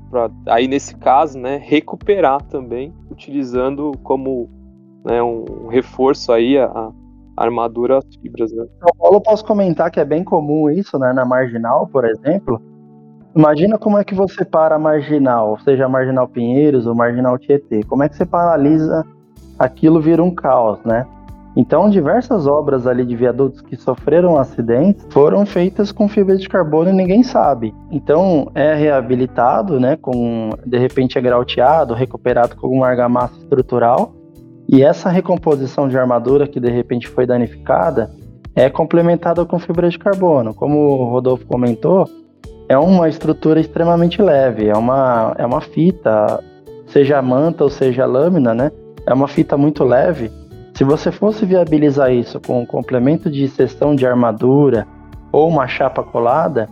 [0.47, 4.49] aí nesse caso, né, recuperar também, utilizando como
[5.05, 6.93] né, um reforço aí a, a
[7.37, 8.65] armadura as fibras, né.
[8.79, 12.61] São Paulo, posso comentar que é bem comum isso, né, na marginal, por exemplo.
[13.37, 17.83] Imagina como é que você para a marginal, seja a marginal Pinheiros ou marginal Tietê.
[17.83, 19.05] Como é que você paralisa
[19.59, 21.05] aquilo vira um caos, né?
[21.57, 26.91] Então, diversas obras ali de viadutos que sofreram acidentes foram feitas com fibra de carbono
[26.91, 27.73] e ninguém sabe.
[27.93, 34.14] Então, é reabilitado, né, com de repente é grauteado, recuperado com alguma argamassa estrutural
[34.69, 38.11] e essa recomposição de armadura que de repente foi danificada
[38.55, 40.55] é complementada com fibra de carbono.
[40.55, 42.09] Como o Rodolfo comentou,
[42.69, 46.43] é uma estrutura extremamente leve, é uma, é uma fita,
[46.87, 48.71] seja manta ou seja lâmina, né?
[49.07, 50.31] É uma fita muito leve.
[50.73, 54.87] Se você fosse viabilizar isso com um complemento de seção de armadura
[55.31, 56.69] ou uma chapa colada,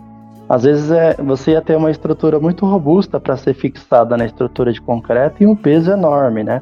[0.49, 4.73] às vezes é, você ia ter uma estrutura muito robusta para ser fixada na estrutura
[4.73, 6.61] de concreto e um peso enorme, né?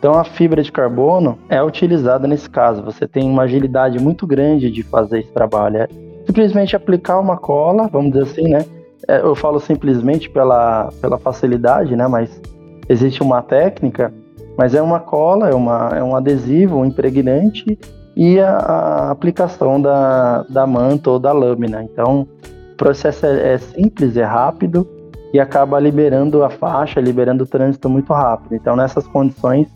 [0.00, 2.82] Então a fibra de carbono é utilizada nesse caso.
[2.82, 5.76] Você tem uma agilidade muito grande de fazer esse trabalho.
[5.76, 5.88] É
[6.24, 8.64] simplesmente aplicar uma cola, vamos dizer assim, né?
[9.06, 12.08] É, eu falo simplesmente pela, pela facilidade, né?
[12.08, 12.40] Mas
[12.88, 14.10] existe uma técnica,
[14.56, 17.78] mas é uma cola, é, uma, é um adesivo, um impregnante
[18.16, 21.84] e a, a aplicação da, da manta ou da lâmina.
[21.84, 22.26] Então
[22.72, 24.88] o processo é, é simples, é rápido
[25.30, 28.54] e acaba liberando a faixa, liberando o trânsito muito rápido.
[28.54, 29.68] Então nessas condições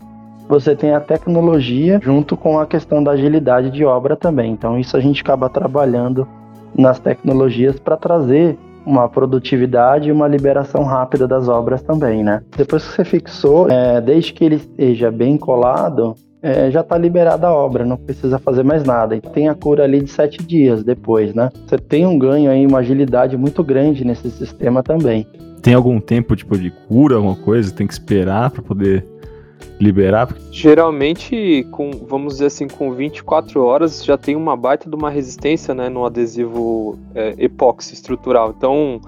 [0.47, 4.51] você tem a tecnologia junto com a questão da agilidade de obra também.
[4.51, 6.27] Então, isso a gente acaba trabalhando
[6.77, 12.43] nas tecnologias para trazer uma produtividade e uma liberação rápida das obras também, né?
[12.55, 17.47] Depois que você fixou, é, desde que ele esteja bem colado, é, já está liberada
[17.47, 19.15] a obra, não precisa fazer mais nada.
[19.15, 21.49] E tem a cura ali de sete dias depois, né?
[21.65, 25.25] Você tem um ganho aí, uma agilidade muito grande nesse sistema também.
[25.63, 27.73] Tem algum tempo tipo de cura, alguma coisa?
[27.73, 29.03] Tem que esperar para poder
[29.79, 30.33] liberar?
[30.51, 35.73] Geralmente, com, vamos dizer assim, com 24 horas já tem uma baita de uma resistência
[35.73, 38.53] né, no adesivo é, epóxi estrutural.
[38.57, 39.01] Então,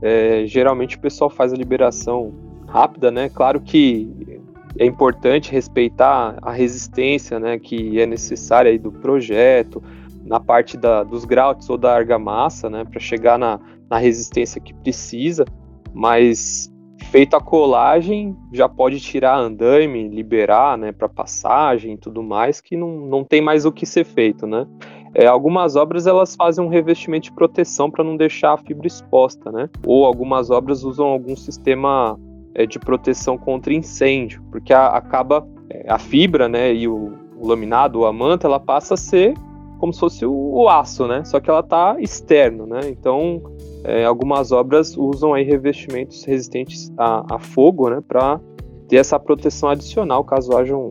[0.00, 2.32] é, geralmente o pessoal faz a liberação
[2.66, 3.28] rápida, né?
[3.28, 4.32] Claro que
[4.78, 9.82] é importante respeitar a resistência né, que é necessária aí do projeto,
[10.24, 13.60] na parte da, dos grautes ou da argamassa, né, para chegar na,
[13.90, 15.44] na resistência que precisa,
[15.92, 16.71] mas
[17.12, 22.74] feito a colagem, já pode tirar andaime, liberar, né, para passagem e tudo mais, que
[22.74, 24.66] não, não tem mais o que ser feito, né.
[25.14, 29.52] É, algumas obras elas fazem um revestimento de proteção para não deixar a fibra exposta,
[29.52, 32.18] né, ou algumas obras usam algum sistema
[32.54, 37.46] é, de proteção contra incêndio, porque a, acaba é, a fibra, né, e o, o
[37.46, 39.34] laminado, ou a manta, ela passa a ser
[39.78, 43.42] como se fosse o, o aço, né, só que ela está externo, né, então
[43.84, 48.40] é, algumas obras usam aí revestimentos resistentes a, a fogo, né, para
[48.88, 50.88] ter essa proteção adicional caso haja um,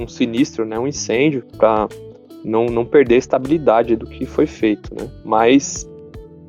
[0.00, 1.88] um, sinistro, né, um incêndio, para
[2.44, 5.08] não, não perder a estabilidade do que foi feito, né.
[5.24, 5.88] Mas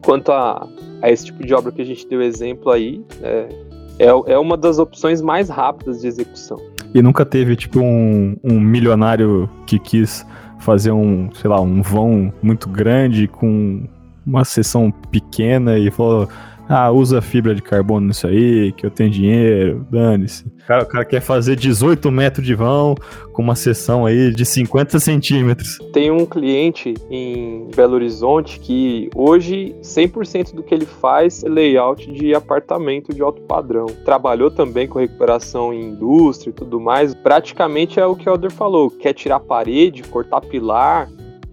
[0.04, 0.68] quanto a,
[1.02, 3.50] a esse tipo de obra que a gente deu exemplo aí, é,
[3.98, 6.58] é, é uma das opções mais rápidas de execução.
[6.94, 10.26] E nunca teve tipo um, um milionário que quis
[10.60, 13.84] fazer um, sei lá, um vão muito grande com
[14.26, 16.28] uma sessão pequena e falou:
[16.68, 20.48] Ah, usa fibra de carbono nisso aí, que eu tenho dinheiro, dane-se.
[20.48, 22.96] O cara, o cara quer fazer 18 metros de vão
[23.32, 25.78] com uma seção aí de 50 centímetros.
[25.94, 32.12] Tem um cliente em Belo Horizonte que hoje 100% do que ele faz é layout
[32.12, 33.86] de apartamento de alto padrão.
[34.04, 37.14] Trabalhou também com recuperação em indústria e tudo mais.
[37.14, 41.08] Praticamente é o que o Elder falou: quer tirar parede, cortar pilar.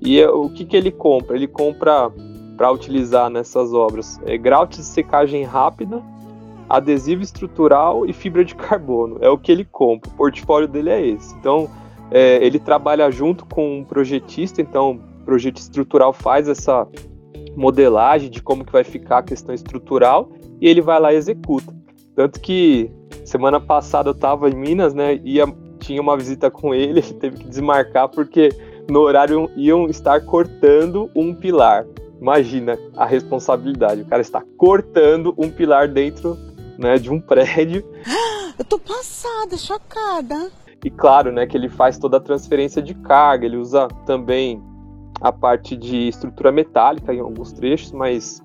[0.05, 1.37] E é, o que, que ele compra?
[1.37, 2.11] Ele compra
[2.63, 6.01] para utilizar nessas obras é grout de secagem rápida,
[6.69, 9.19] adesivo estrutural e fibra de carbono.
[9.21, 10.09] É o que ele compra.
[10.09, 11.35] O portfólio dele é esse.
[11.35, 11.69] Então,
[12.09, 16.87] é, ele trabalha junto com um projetista, então o projeto estrutural faz essa
[17.57, 21.75] modelagem de como que vai ficar a questão estrutural e ele vai lá e executa.
[22.15, 22.93] Tanto que
[23.25, 27.39] semana passada eu estava em Minas, né, ia, tinha uma visita com ele, ele teve
[27.39, 28.51] que desmarcar porque
[28.89, 31.85] no horário iam estar cortando um pilar.
[32.23, 34.03] Imagina a responsabilidade.
[34.03, 36.39] O cara está cortando um pilar dentro
[36.79, 37.85] né, de um prédio.
[38.57, 40.49] Eu tô passada, chocada.
[40.85, 44.63] E claro, né, que ele faz toda a transferência de carga, ele usa também
[45.21, 48.41] a parte de estrutura metálica em alguns trechos, mas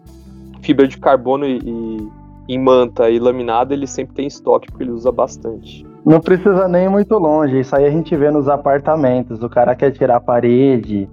[0.61, 2.09] fibra de carbono e, e
[2.49, 5.85] em manta e laminado ele sempre tem estoque porque ele usa bastante.
[6.03, 9.43] Não precisa nem muito longe, isso aí a gente vê nos apartamentos.
[9.43, 11.07] O cara quer tirar a parede,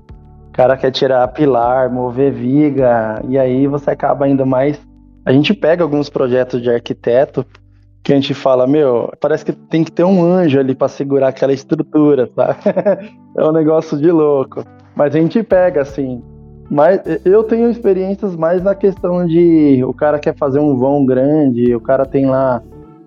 [0.54, 4.80] cara quer tirar pilar, mover viga, e aí você acaba indo mais.
[5.26, 7.44] A gente pega alguns projetos de arquiteto
[8.04, 11.28] que a gente fala, meu, parece que tem que ter um anjo ali para segurar
[11.28, 12.56] aquela estrutura, tá?
[13.36, 14.62] é um negócio de louco.
[14.94, 16.22] Mas a gente pega assim.
[16.70, 21.74] Mas eu tenho experiências mais na questão de o cara quer fazer um vão grande,
[21.74, 22.62] o cara tem lá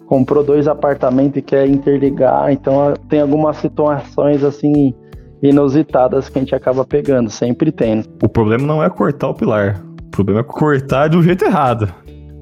[0.05, 4.93] comprou dois apartamentos e quer interligar, então tem algumas situações assim
[5.41, 8.03] inusitadas que a gente acaba pegando, sempre tem.
[8.21, 11.93] O problema não é cortar o pilar, o problema é cortar do jeito errado.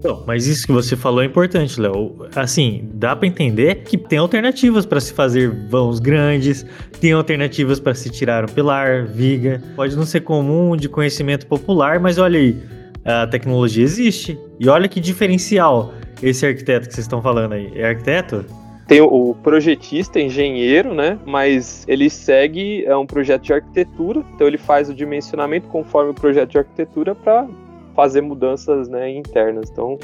[0.04, 2.28] Não, mas isso que você falou é importante, Léo.
[2.36, 6.64] Assim, dá para entender que tem alternativas para se fazer vãos grandes,
[7.02, 9.64] tem alternativas para se tirar um pilar, viga.
[9.76, 12.56] Pode não ser comum de conhecimento popular, mas olha aí,
[13.04, 14.38] a tecnologia existe.
[14.60, 17.72] E olha que diferencial esse arquiteto que vocês estão falando aí.
[17.76, 18.46] É arquiteto?
[18.88, 21.18] Tem o projetista, engenheiro, né?
[21.26, 26.14] Mas ele segue é um projeto de arquitetura, então ele faz o dimensionamento conforme o
[26.14, 27.48] projeto de arquitetura para
[27.96, 29.70] fazer mudanças né, internas.
[29.72, 29.98] Então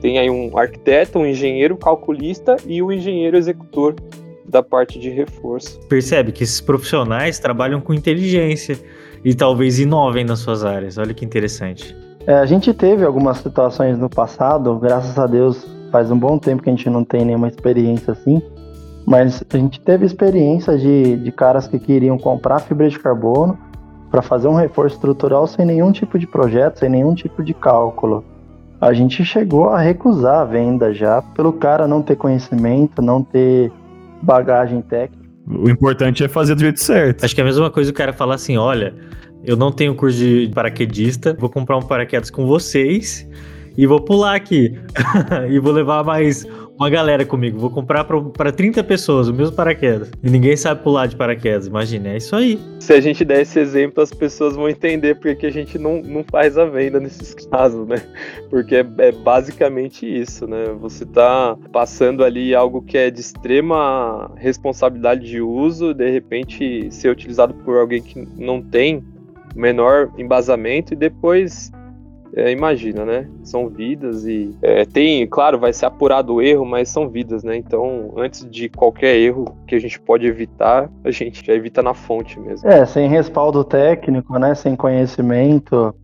[0.00, 3.94] tem aí um arquiteto, um engenheiro calculista e o um engenheiro executor
[4.44, 5.78] da parte de reforço.
[5.88, 8.76] Percebe que esses profissionais trabalham com inteligência
[9.24, 10.98] e talvez inovem nas suas áreas.
[10.98, 11.96] Olha que interessante.
[12.26, 16.60] É, a gente teve algumas situações no passado, graças a Deus faz um bom tempo
[16.60, 18.42] que a gente não tem nenhuma experiência assim,
[19.06, 23.56] mas a gente teve experiência de, de caras que queriam comprar fibra de carbono
[24.10, 28.24] para fazer um reforço estrutural sem nenhum tipo de projeto, sem nenhum tipo de cálculo.
[28.80, 33.70] A gente chegou a recusar a venda já, pelo cara não ter conhecimento, não ter
[34.20, 35.22] bagagem técnica.
[35.46, 37.24] O importante é fazer do jeito certo.
[37.24, 38.92] Acho que é a mesma coisa o cara falar assim: olha,
[39.44, 43.28] eu não tenho curso de paraquedista, vou comprar um paraquedas com vocês
[43.76, 44.78] e vou pular aqui.
[45.50, 46.46] e vou levar mais
[46.78, 47.58] uma galera comigo.
[47.58, 50.10] Vou comprar para 30 pessoas o mesmo paraquedas.
[50.22, 51.66] E ninguém sabe pular de paraquedas.
[51.66, 52.58] Imagina, é isso aí.
[52.80, 56.24] Se a gente der esse exemplo, as pessoas vão entender porque a gente não, não
[56.24, 58.02] faz a venda nesses casos, né?
[58.50, 60.66] Porque é, é basicamente isso, né?
[60.80, 67.10] Você tá passando ali algo que é de extrema responsabilidade de uso, de repente ser
[67.10, 69.02] utilizado por alguém que não tem
[69.54, 71.70] menor embasamento e depois
[72.36, 73.28] é, imagina, né?
[73.44, 77.56] São vidas e é, tem, claro, vai ser apurado o erro, mas são vidas, né?
[77.56, 81.94] Então, antes de qualquer erro que a gente pode evitar, a gente já evita na
[81.94, 82.68] fonte mesmo.
[82.68, 84.52] É, sem respaldo técnico, né?
[84.56, 85.94] Sem conhecimento.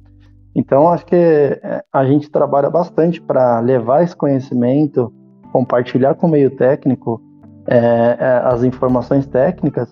[0.55, 5.13] Então, acho que é, a gente trabalha bastante para levar esse conhecimento,
[5.53, 7.21] compartilhar com o meio técnico
[7.67, 9.89] é, é as informações técnicas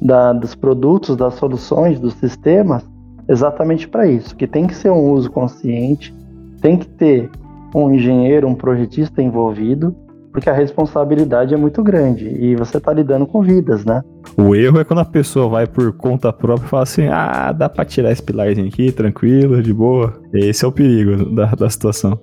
[0.00, 2.88] da, dos produtos, das soluções, dos sistemas
[3.30, 6.12] exatamente para isso, que tem que ser um uso consciente,
[6.60, 7.30] tem que ter
[7.74, 9.94] um engenheiro, um projetista envolvido,
[10.32, 14.02] porque a responsabilidade é muito grande e você está lidando com vidas, né?
[14.36, 17.68] O erro é quando a pessoa vai por conta própria e fala assim: ah, dá
[17.68, 20.20] para tirar esse pilarzinho aqui, tranquilo, de boa.
[20.32, 22.20] Esse é o perigo da, da situação.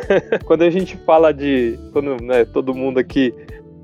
[0.44, 1.78] quando a gente fala de.
[1.92, 3.34] Quando né, todo mundo aqui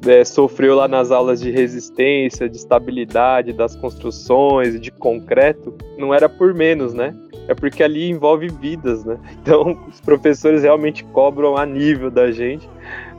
[0.06, 6.28] é, sofreu lá nas aulas de resistência, de estabilidade das construções, de concreto, não era
[6.28, 7.14] por menos, né?
[7.48, 9.18] É porque ali envolve vidas, né?
[9.42, 12.68] Então, os professores realmente cobram a nível da gente,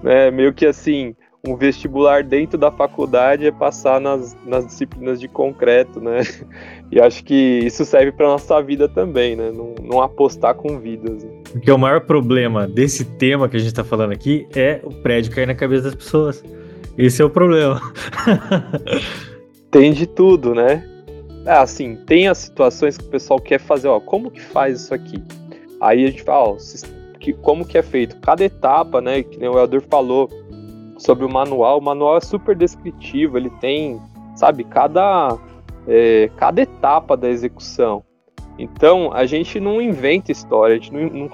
[0.04, 0.30] né?
[0.30, 6.00] Meio que assim, um vestibular dentro da faculdade é passar nas, nas disciplinas de concreto,
[6.00, 6.22] né?
[6.90, 7.34] E acho que
[7.66, 9.52] isso serve para nossa vida também, né?
[9.52, 11.22] Não, não apostar com vidas.
[11.22, 11.30] Né?
[11.52, 15.34] Porque o maior problema desse tema que a gente está falando aqui é o prédio
[15.34, 16.42] cair na cabeça das pessoas.
[16.98, 17.80] Esse é o problema.
[19.70, 20.84] tem de tudo, né?
[21.46, 24.94] É, assim, tem as situações que o pessoal quer fazer, ó, como que faz isso
[24.94, 25.24] aqui?
[25.80, 26.58] Aí a gente fala, ó,
[27.20, 28.18] que, como que é feito?
[28.20, 30.30] Cada etapa, né, que o Elder falou
[30.98, 34.02] sobre o manual, o manual é super descritivo, ele tem,
[34.36, 35.38] sabe, cada,
[35.88, 38.04] é, cada etapa da execução.
[38.58, 41.30] Então, a gente não inventa história, a gente não, não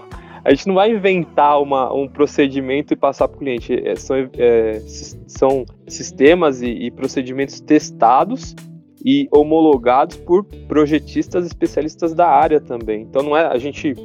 [0.45, 3.73] a gente não vai inventar uma, um procedimento e passar para o cliente.
[3.73, 4.81] É, são, é,
[5.27, 8.55] são sistemas e, e, procedimentos testados
[9.05, 13.01] e homologados por projetistas especialistas da área também.
[13.01, 13.95] Então não é a gente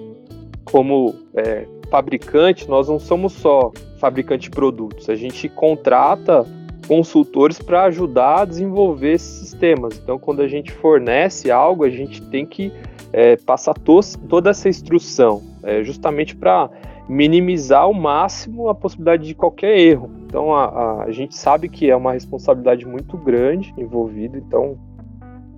[0.65, 6.45] como é, fabricante, nós não somos só fabricante de produtos, a gente contrata
[6.87, 10.01] consultores para ajudar a desenvolver esses sistemas.
[10.03, 12.73] Então, quando a gente fornece algo, a gente tem que
[13.13, 16.71] é, passar tos, toda essa instrução, é, justamente para
[17.09, 20.11] minimizar ao máximo a possibilidade de qualquer erro.
[20.27, 24.77] Então, a, a, a, gente sabe que é uma responsabilidade muito grande envolvida, então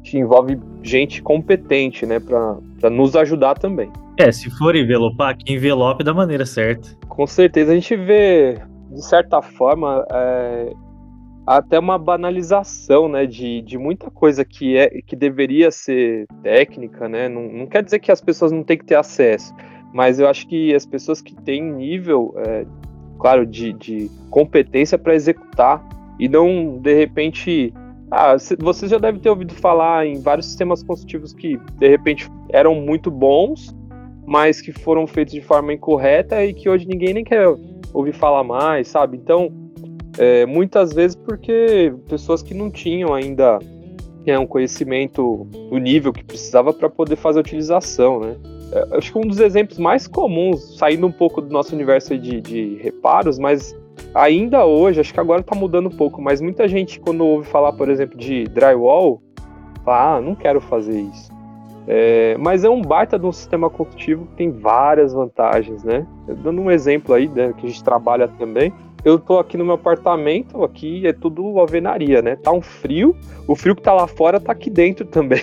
[0.02, 3.90] te envolve gente competente, né, para nos ajudar também.
[4.16, 6.88] É, se for envelopar, que envelope da maneira certa.
[7.08, 8.58] Com certeza a gente vê,
[8.90, 10.72] de certa forma, é,
[11.46, 17.28] até uma banalização, né, de, de muita coisa que é que deveria ser técnica, né.
[17.28, 19.52] Não, não quer dizer que as pessoas não têm que ter acesso,
[19.92, 22.66] mas eu acho que as pessoas que têm nível, é,
[23.18, 25.86] claro, de, de competência para executar
[26.18, 27.72] e não de repente
[28.10, 32.74] ah, você já deve ter ouvido falar em vários sistemas construtivos que de repente eram
[32.74, 33.74] muito bons,
[34.26, 37.46] mas que foram feitos de forma incorreta e que hoje ninguém nem quer
[37.92, 39.16] ouvir falar mais, sabe?
[39.16, 39.52] Então,
[40.18, 43.60] é, muitas vezes porque pessoas que não tinham ainda
[44.26, 48.36] é, um conhecimento do nível que precisava para poder fazer a utilização, né?
[48.92, 52.76] Acho que um dos exemplos mais comuns, saindo um pouco do nosso universo de, de
[52.76, 53.76] reparos, mas
[54.14, 57.72] ainda hoje, acho que agora tá mudando um pouco, mas muita gente, quando ouve falar,
[57.72, 59.20] por exemplo, de drywall,
[59.84, 61.30] fala, ah, não quero fazer isso.
[61.86, 66.06] É, mas é um baita de um sistema construtivo que tem várias vantagens, né?
[66.42, 68.72] Dando um exemplo aí, né, que a gente trabalha também.
[69.04, 72.36] Eu tô aqui no meu apartamento, aqui é tudo alvenaria, né?
[72.36, 75.42] Tá um frio, o frio que tá lá fora tá aqui dentro também.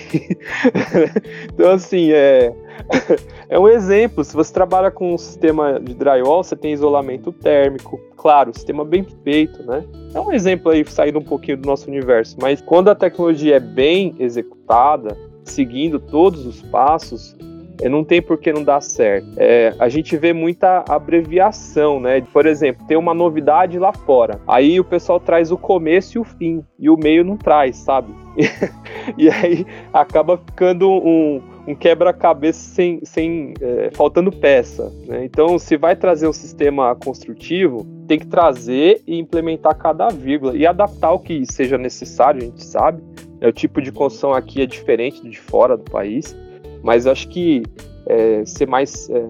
[1.51, 2.53] então, assim, é,
[3.49, 4.23] é um exemplo.
[4.23, 9.05] Se você trabalha com um sistema de drywall, você tem isolamento térmico, claro, sistema bem
[9.23, 9.83] feito, né?
[10.13, 13.59] É um exemplo aí saindo um pouquinho do nosso universo, mas quando a tecnologia é
[13.59, 17.35] bem executada, seguindo todos os passos,
[17.83, 19.27] não tem por que não dar certo.
[19.37, 22.21] É, a gente vê muita abreviação, né?
[22.33, 24.39] Por exemplo, tem uma novidade lá fora.
[24.47, 28.13] Aí o pessoal traz o começo e o fim, e o meio não traz, sabe?
[29.17, 34.91] e aí acaba ficando um, um quebra-cabeça sem, sem é, faltando peça.
[35.07, 35.25] Né?
[35.25, 40.65] Então, se vai trazer um sistema construtivo, tem que trazer e implementar cada vírgula e
[40.65, 43.03] adaptar o que seja necessário, a gente sabe.
[43.39, 46.35] É, o tipo de construção aqui é diferente de fora do país,
[46.83, 47.63] mas acho que
[48.05, 49.29] é, ser mais é,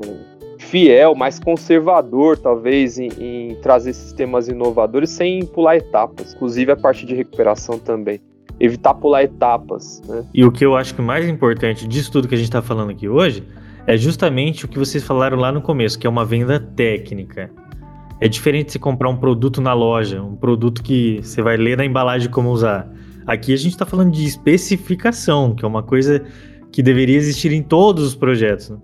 [0.59, 7.05] fiel, mais conservador, talvez, em, em trazer sistemas inovadores sem pular etapas, inclusive a parte
[7.05, 8.19] de recuperação também
[8.59, 10.01] evitar pular etapas.
[10.07, 10.25] Né?
[10.33, 12.91] E o que eu acho que mais importante disso tudo que a gente está falando
[12.91, 13.43] aqui hoje
[13.85, 17.49] é justamente o que vocês falaram lá no começo, que é uma venda técnica.
[18.19, 21.85] É diferente você comprar um produto na loja, um produto que você vai ler na
[21.85, 22.91] embalagem como usar.
[23.25, 26.25] Aqui a gente está falando de especificação, que é uma coisa
[26.71, 28.69] que deveria existir em todos os projetos.
[28.69, 28.77] Né?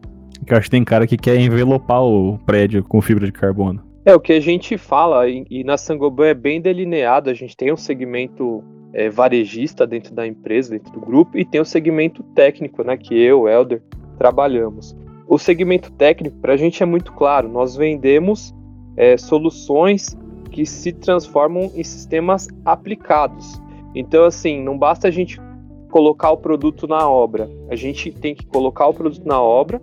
[0.48, 3.82] Eu acho que tem cara que quer envelopar o prédio com fibra de carbono.
[4.06, 7.56] É o que a gente fala, e, e na Sangoban é bem delineado, a gente
[7.56, 8.62] tem um segmento
[8.92, 13.16] é, varejista dentro da empresa, dentro do grupo, e tem o segmento técnico, né, que
[13.16, 13.82] eu, Elder,
[14.18, 14.94] trabalhamos.
[15.26, 18.54] O segmento técnico, para a gente é muito claro, nós vendemos
[18.98, 20.18] é, soluções
[20.52, 23.60] que se transformam em sistemas aplicados.
[23.96, 25.40] Então, assim, não basta a gente
[25.94, 29.80] colocar o produto na obra, a gente tem que colocar o produto na obra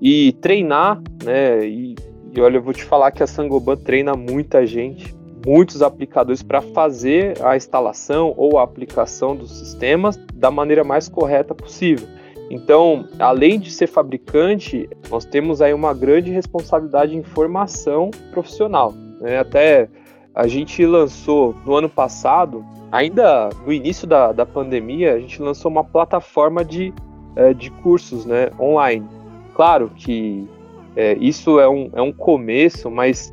[0.00, 1.66] e treinar, né?
[1.66, 1.94] E,
[2.34, 6.62] e olha, eu vou te falar que a Sangoban treina muita gente muitos aplicadores para
[6.62, 12.06] fazer a instalação ou a aplicação dos sistemas da maneira mais correta possível.
[12.48, 18.94] Então, além de ser fabricante, nós temos aí uma grande responsabilidade em formação profissional.
[19.20, 19.38] Né?
[19.38, 19.88] Até
[20.34, 25.70] a gente lançou no ano passado, ainda no início da, da pandemia, a gente lançou
[25.70, 26.92] uma plataforma de,
[27.36, 29.06] é, de cursos né, online.
[29.54, 30.48] Claro que
[30.96, 33.32] é, isso é um, é um começo, mas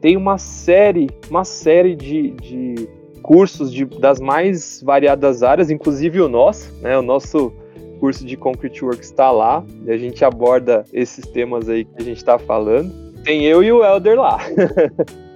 [0.00, 2.88] tem uma série, uma série de, de
[3.22, 6.98] cursos de, das mais variadas áreas, inclusive o nosso, né?
[6.98, 7.52] O nosso
[8.00, 12.02] curso de Concrete Works está lá, e a gente aborda esses temas aí que a
[12.02, 12.90] gente está falando.
[13.22, 14.38] Tem eu e o Elder lá.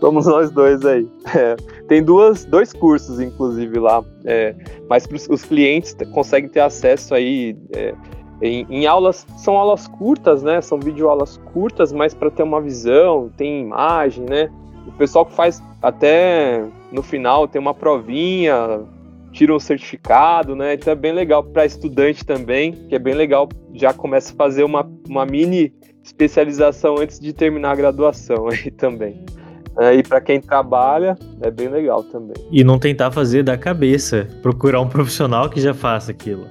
[0.00, 1.06] Somos nós dois aí.
[1.36, 1.54] É,
[1.86, 4.02] tem duas, dois cursos, inclusive, lá.
[4.24, 4.54] É,
[4.88, 7.94] mas os clientes conseguem ter acesso aí é,
[8.42, 9.26] em, em, aulas.
[9.36, 10.60] São aulas curtas, né?
[10.60, 14.50] São videoaulas curtas, mas para ter uma visão, tem imagem, né?
[14.86, 18.80] O pessoal que faz até no final tem uma provinha,
[19.30, 20.74] tira um certificado, né?
[20.74, 23.48] Então é bem legal para estudante também, que é bem legal.
[23.74, 25.72] Já começa a fazer uma, uma mini
[26.02, 29.24] especialização antes de terminar a graduação aí também.
[29.80, 32.36] É, e para quem trabalha, é bem legal também.
[32.52, 36.46] E não tentar fazer da cabeça, procurar um profissional que já faça aquilo.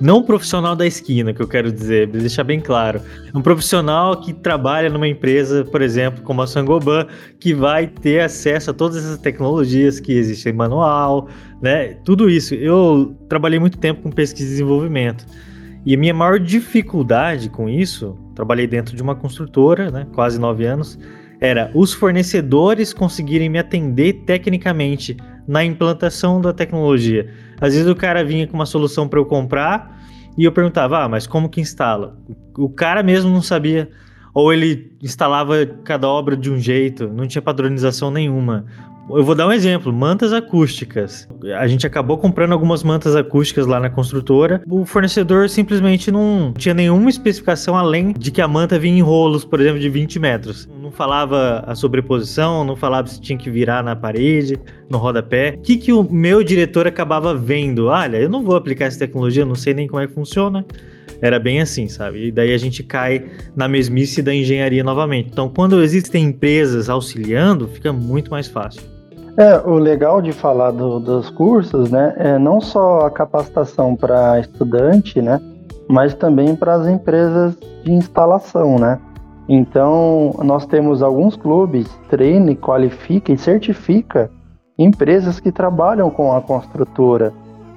[0.00, 3.02] Não um profissional da esquina, que eu quero dizer, deixar bem claro.
[3.34, 7.06] Um profissional que trabalha numa empresa, por exemplo, como a Sangoban,
[7.38, 11.28] que vai ter acesso a todas essas tecnologias que existem manual,
[11.60, 11.98] né?
[12.06, 12.54] Tudo isso.
[12.54, 15.26] Eu trabalhei muito tempo com pesquisa e desenvolvimento.
[15.84, 20.06] E a minha maior dificuldade com isso, trabalhei dentro de uma construtora, né?
[20.14, 20.98] Quase nove anos
[21.42, 25.16] era os fornecedores conseguirem me atender tecnicamente
[25.46, 27.28] na implantação da tecnologia.
[27.60, 30.00] Às vezes o cara vinha com uma solução para eu comprar
[30.38, 32.16] e eu perguntava, ah, mas como que instala?
[32.56, 33.90] O cara mesmo não sabia,
[34.32, 38.64] ou ele instalava cada obra de um jeito, não tinha padronização nenhuma.
[39.14, 41.28] Eu vou dar um exemplo: mantas acústicas.
[41.58, 44.62] A gente acabou comprando algumas mantas acústicas lá na construtora.
[44.68, 49.44] O fornecedor simplesmente não tinha nenhuma especificação além de que a manta vinha em rolos,
[49.44, 50.68] por exemplo, de 20 metros.
[50.80, 54.58] Não falava a sobreposição, não falava se tinha que virar na parede,
[54.88, 55.56] no rodapé.
[55.58, 57.86] O que, que o meu diretor acabava vendo?
[57.86, 60.64] Olha, eu não vou aplicar essa tecnologia, não sei nem como é que funciona.
[61.20, 62.26] Era bem assim, sabe?
[62.26, 65.28] E daí a gente cai na mesmice da engenharia novamente.
[65.30, 68.91] Então, quando existem empresas auxiliando, fica muito mais fácil.
[69.36, 74.38] É, o legal de falar do, dos cursos, né, é não só a capacitação para
[74.38, 75.40] estudante, né,
[75.88, 79.00] mas também para as empresas de instalação, né.
[79.48, 84.30] Então, nós temos alguns clubes, treine, qualifica e certifica
[84.78, 87.32] empresas que trabalham com a construtora,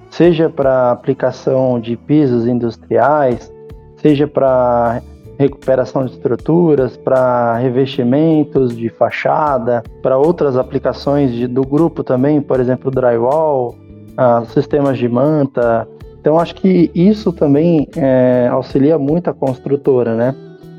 [0.10, 3.52] seja para aplicação de pisos industriais,
[3.98, 5.02] seja para
[5.38, 12.60] recuperação de estruturas, para revestimentos de fachada, para outras aplicações de, do grupo também, por
[12.60, 13.76] exemplo, drywall,
[14.18, 15.88] ah, sistemas de manta.
[16.20, 20.36] Então, acho que isso também é, auxilia muito a construtora, né?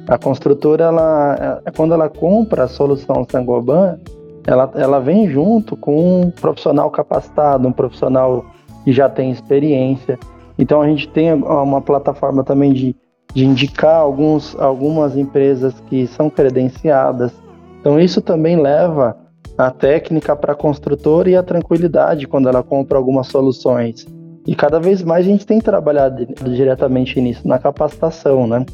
[0.08, 3.98] A construtora, ela, é, quando ela compra a solução Sangoban,
[4.46, 8.44] ela, ela vem junto com um profissional capacitado, um profissional
[8.84, 10.18] que já tem experiência.
[10.58, 12.96] Então, a gente tem uma plataforma também de
[13.36, 17.30] de indicar alguns, algumas empresas que são credenciadas.
[17.78, 19.14] Então, isso também leva
[19.58, 24.06] a técnica para a construtora e a tranquilidade quando ela compra algumas soluções.
[24.46, 28.64] E cada vez mais a gente tem trabalhado diretamente nisso, na capacitação, né?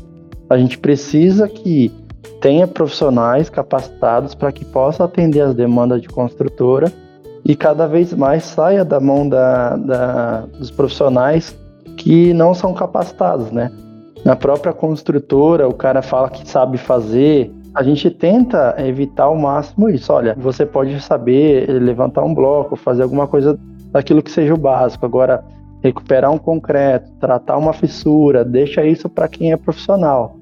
[0.48, 1.90] A gente precisa que
[2.40, 6.92] tenha profissionais capacitados para que possa atender as demandas de construtora
[7.44, 11.52] e cada vez mais saia da mão da, da, dos profissionais
[11.96, 13.72] que não são capacitados, né?
[14.24, 17.52] Na própria construtora, o cara fala que sabe fazer.
[17.74, 20.12] A gente tenta evitar ao máximo isso.
[20.12, 23.58] Olha, você pode saber levantar um bloco, fazer alguma coisa
[23.90, 25.04] daquilo que seja o básico.
[25.04, 25.44] Agora,
[25.82, 30.36] recuperar um concreto, tratar uma fissura, deixa isso para quem é profissional.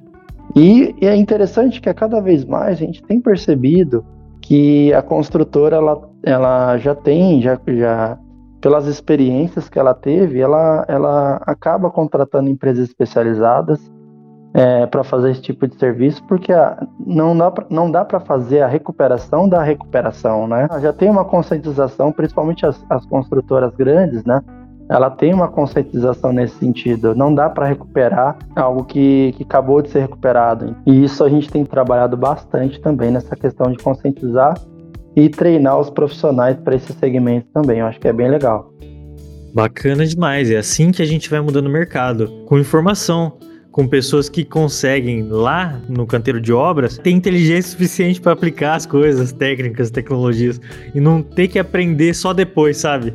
[0.54, 4.04] E, e, é interessante que a cada vez mais a gente tem percebido
[4.40, 8.18] que a construtora ela, ela já tem, já, já
[8.60, 13.90] pelas experiências que ela teve, ela, ela acaba contratando empresas especializadas
[14.52, 18.60] é, para fazer esse tipo de serviço, porque a, não dá não dá para fazer
[18.60, 20.68] a recuperação da recuperação, né?
[20.80, 24.42] Já tem uma conscientização, principalmente as, as construtoras grandes, né?
[24.88, 27.14] Ela tem uma conscientização nesse sentido.
[27.14, 30.74] Não dá para recuperar algo que, que acabou de ser recuperado.
[30.84, 34.54] E isso a gente tem trabalhado bastante também nessa questão de conscientizar
[35.16, 37.78] e treinar os profissionais para esse segmento também.
[37.78, 38.72] Eu acho que é bem legal.
[39.52, 40.50] Bacana demais.
[40.50, 43.32] É assim que a gente vai mudando o mercado, com informação,
[43.70, 48.86] com pessoas que conseguem lá no canteiro de obras ter inteligência suficiente para aplicar as
[48.86, 50.60] coisas, técnicas, tecnologias
[50.94, 53.14] e não ter que aprender só depois, sabe?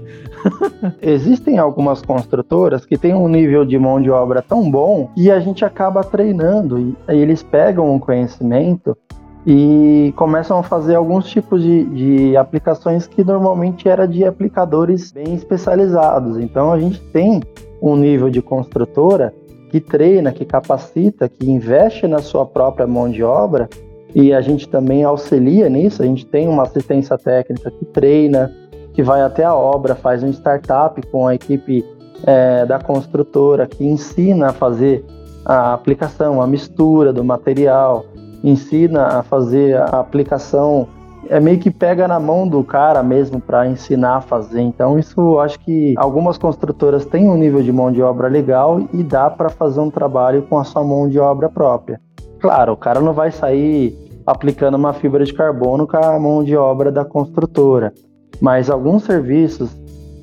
[1.02, 5.40] Existem algumas construtoras que têm um nível de mão de obra tão bom que a
[5.40, 8.98] gente acaba treinando e eles pegam um conhecimento
[9.46, 15.36] e começam a fazer alguns tipos de, de aplicações que normalmente era de aplicadores bem
[15.36, 16.38] especializados.
[16.38, 17.42] Então a gente tem
[17.82, 19.34] um nível de construtora
[19.70, 23.70] que treina, que capacita, que investe na sua própria mão de obra
[24.16, 26.02] e a gente também auxilia nisso.
[26.02, 28.52] A gente tem uma assistência técnica que treina,
[28.94, 31.86] que vai até a obra, faz um startup com a equipe
[32.26, 35.06] é, da construtora que ensina a fazer
[35.46, 38.06] a aplicação, a mistura do material,
[38.44, 40.88] ensina a fazer a aplicação,
[41.30, 44.62] é meio que pega na mão do cara mesmo para ensinar a fazer.
[44.62, 49.04] Então isso acho que algumas construtoras têm um nível de mão de obra legal e
[49.04, 52.00] dá para fazer um trabalho com a sua mão de obra própria.
[52.40, 56.56] Claro, o cara não vai sair aplicando uma fibra de carbono com a mão de
[56.56, 57.94] obra da construtora,
[58.42, 59.76] mas alguns serviços,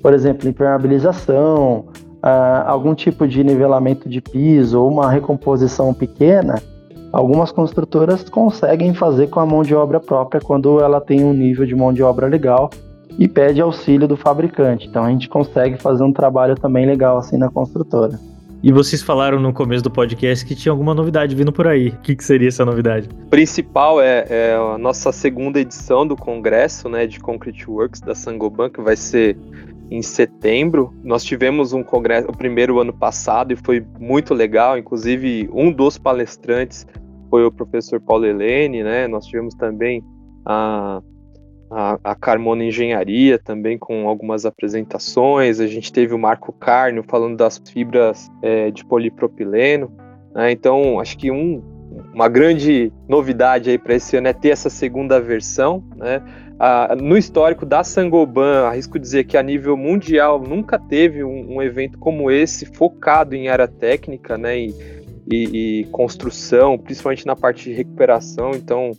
[0.03, 1.87] por exemplo, impermeabilização,
[2.23, 6.63] uh, algum tipo de nivelamento de piso ou uma recomposição pequena,
[7.13, 11.67] algumas construtoras conseguem fazer com a mão de obra própria quando ela tem um nível
[11.67, 12.71] de mão de obra legal
[13.19, 14.89] e pede auxílio do fabricante.
[14.89, 18.19] Então a gente consegue fazer um trabalho também legal assim na construtora.
[18.63, 21.89] E vocês falaram no começo do podcast que tinha alguma novidade vindo por aí.
[21.89, 23.09] O que, que seria essa novidade?
[23.29, 28.71] Principal é, é, a nossa segunda edição do congresso né, de Concrete Works da Sangoban,
[28.71, 29.37] que vai ser
[29.91, 30.95] em setembro.
[31.03, 34.79] Nós tivemos um congresso, o primeiro ano passado, e foi muito legal.
[34.79, 36.87] Inclusive, um dos palestrantes
[37.29, 39.09] foi o professor Paulo Helene, né?
[39.09, 40.05] Nós tivemos também
[40.47, 41.03] a,
[41.73, 45.59] a, a Carmona Engenharia, também com algumas apresentações.
[45.59, 49.91] A gente teve o Marco Carnio falando das fibras é, de polipropileno.
[50.35, 50.53] Né?
[50.53, 51.62] Então, acho que um,
[52.12, 56.23] uma grande novidade aí para esse ano é ter essa segunda versão, né?
[56.64, 61.62] Ah, no histórico da Sangoban, arrisco dizer que a nível mundial nunca teve um, um
[61.62, 64.75] evento como esse focado em área técnica, né, e,
[65.29, 68.53] e, e, construção, principalmente na parte de recuperação.
[68.53, 68.93] Então,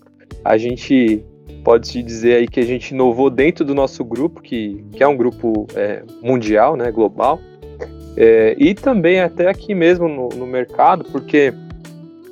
[0.44, 1.24] a gente
[1.64, 5.16] pode dizer aí que a gente inovou dentro do nosso grupo, que, que é um
[5.16, 7.40] grupo é, mundial, né, global,
[8.16, 11.54] é, e também até aqui mesmo no, no mercado, porque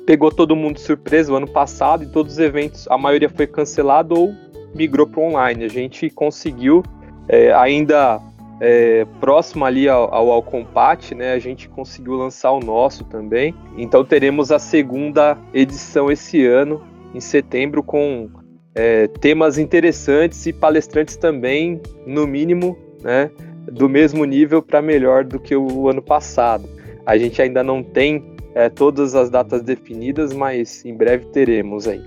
[0.06, 3.46] pegou todo mundo de surpresa o ano passado e todos os eventos, a maioria foi
[3.46, 4.34] cancelado ou
[4.74, 5.64] migrou para online.
[5.64, 6.82] A gente conseguiu,
[7.28, 8.20] é, ainda
[8.60, 13.54] é, próximo ali ao, ao Alcompat, né, a gente conseguiu lançar o nosso também.
[13.76, 16.82] Então teremos a segunda edição esse ano,
[17.14, 18.30] em setembro, com
[18.74, 23.30] é, temas interessantes e palestrantes também, no mínimo, né,
[23.70, 26.68] do mesmo nível para melhor do que o ano passado.
[27.04, 32.02] A gente ainda não tem é, todas as datas definidas, mas em breve teremos aí.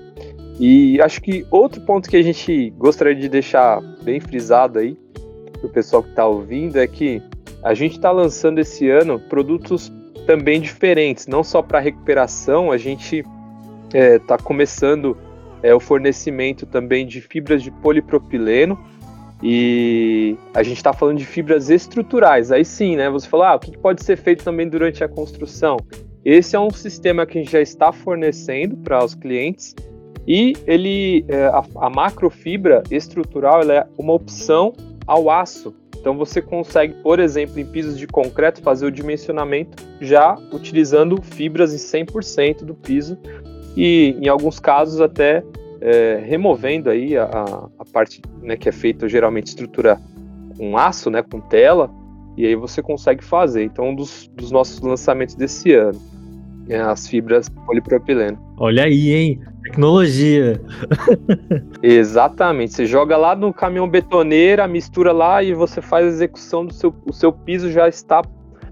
[0.59, 4.97] E acho que outro ponto que a gente gostaria de deixar bem frisado aí
[5.53, 7.21] para o pessoal que está ouvindo é que
[7.61, 9.91] a gente está lançando esse ano produtos
[10.25, 13.17] também diferentes, não só para recuperação, a gente
[13.87, 15.17] está é, tá começando
[15.65, 18.77] é, o fornecimento também de fibras de polipropileno
[19.41, 22.51] e a gente está falando de fibras estruturais.
[22.51, 23.09] Aí sim, né?
[23.09, 25.77] Você falou, ah, o que pode ser feito também durante a construção?
[26.23, 29.75] Esse é um sistema que a gente já está fornecendo para os clientes
[30.27, 34.71] e ele, é, a, a macrofibra estrutural é uma opção
[35.07, 35.73] ao aço.
[35.99, 41.73] Então você consegue, por exemplo, em pisos de concreto, fazer o dimensionamento já utilizando fibras
[41.73, 43.17] em 100% do piso
[43.75, 45.43] e, em alguns casos, até
[45.81, 47.27] é, removendo aí a,
[47.77, 49.99] a parte né, que é feita geralmente estrutura
[50.57, 51.91] com aço, né, com tela,
[52.37, 53.63] e aí você consegue fazer.
[53.63, 55.99] Então, um dos, dos nossos lançamentos desse ano
[56.67, 58.37] é as fibras polipropileno.
[58.57, 59.41] Olha aí, hein?
[59.63, 60.61] Tecnologia.
[61.81, 62.73] Exatamente.
[62.73, 66.93] Você joga lá no caminhão betoneira, mistura lá e você faz a execução do seu.
[67.05, 68.21] O seu piso já está,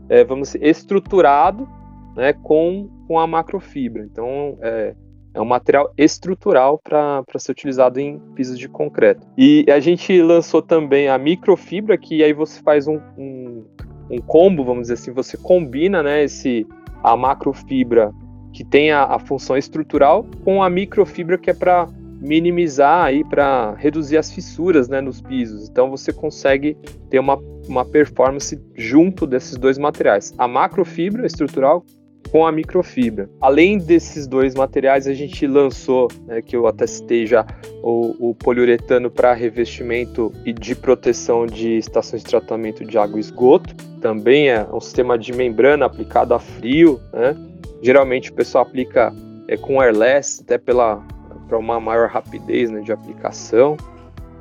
[0.10, 1.68] é, vamos dizer, estruturado
[2.16, 4.04] né, com, com a macrofibra.
[4.12, 4.96] Então é,
[5.36, 9.28] é um material estrutural para ser utilizado em pisos de concreto.
[9.38, 13.66] E a gente lançou também a microfibra, que aí você faz um, um,
[14.10, 16.66] um combo, vamos dizer assim, você combina né, esse,
[17.04, 18.12] a macrofibra
[18.52, 21.88] que tem a, a função estrutural com a microfibra que é para
[22.20, 25.70] minimizar aí para reduzir as fissuras né, nos pisos.
[25.70, 26.76] Então você consegue
[27.12, 27.38] ter uma,
[27.68, 30.34] uma performance junto desses dois materiais.
[30.36, 31.86] A macrofibra estrutural
[32.32, 33.30] com a microfibra.
[33.40, 37.46] Além desses dois materiais, a gente lançou, né, que eu até citei já,
[37.82, 43.20] o, o poliuretano para revestimento e de proteção de estações de tratamento de água e
[43.20, 43.76] esgoto.
[44.02, 47.36] Também é um sistema de membrana aplicado a frio, né?
[47.82, 49.14] Geralmente o pessoal aplica
[49.48, 51.06] é, com airless, até pela
[51.48, 53.78] para uma maior rapidez né, de aplicação.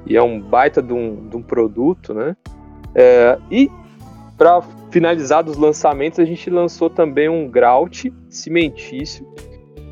[0.07, 2.37] E é um baita de um, de um produto, né?
[2.95, 3.71] É, e
[4.43, 9.25] para finalizar dos lançamentos, a gente lançou também um grout cimentício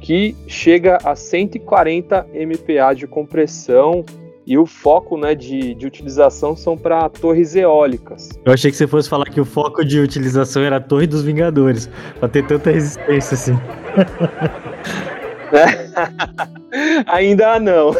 [0.00, 4.04] que chega a 140 MPa de compressão
[4.44, 8.28] e o foco né, de, de utilização são para torres eólicas.
[8.44, 11.22] Eu achei que você fosse falar que o foco de utilização era a Torre dos
[11.22, 11.88] Vingadores,
[12.18, 13.54] para ter tanta resistência assim.
[17.06, 17.90] Ainda não.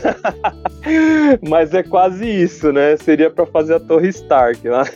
[1.48, 2.96] Mas é quase isso, né?
[2.96, 4.84] Seria para fazer a Torre Stark lá.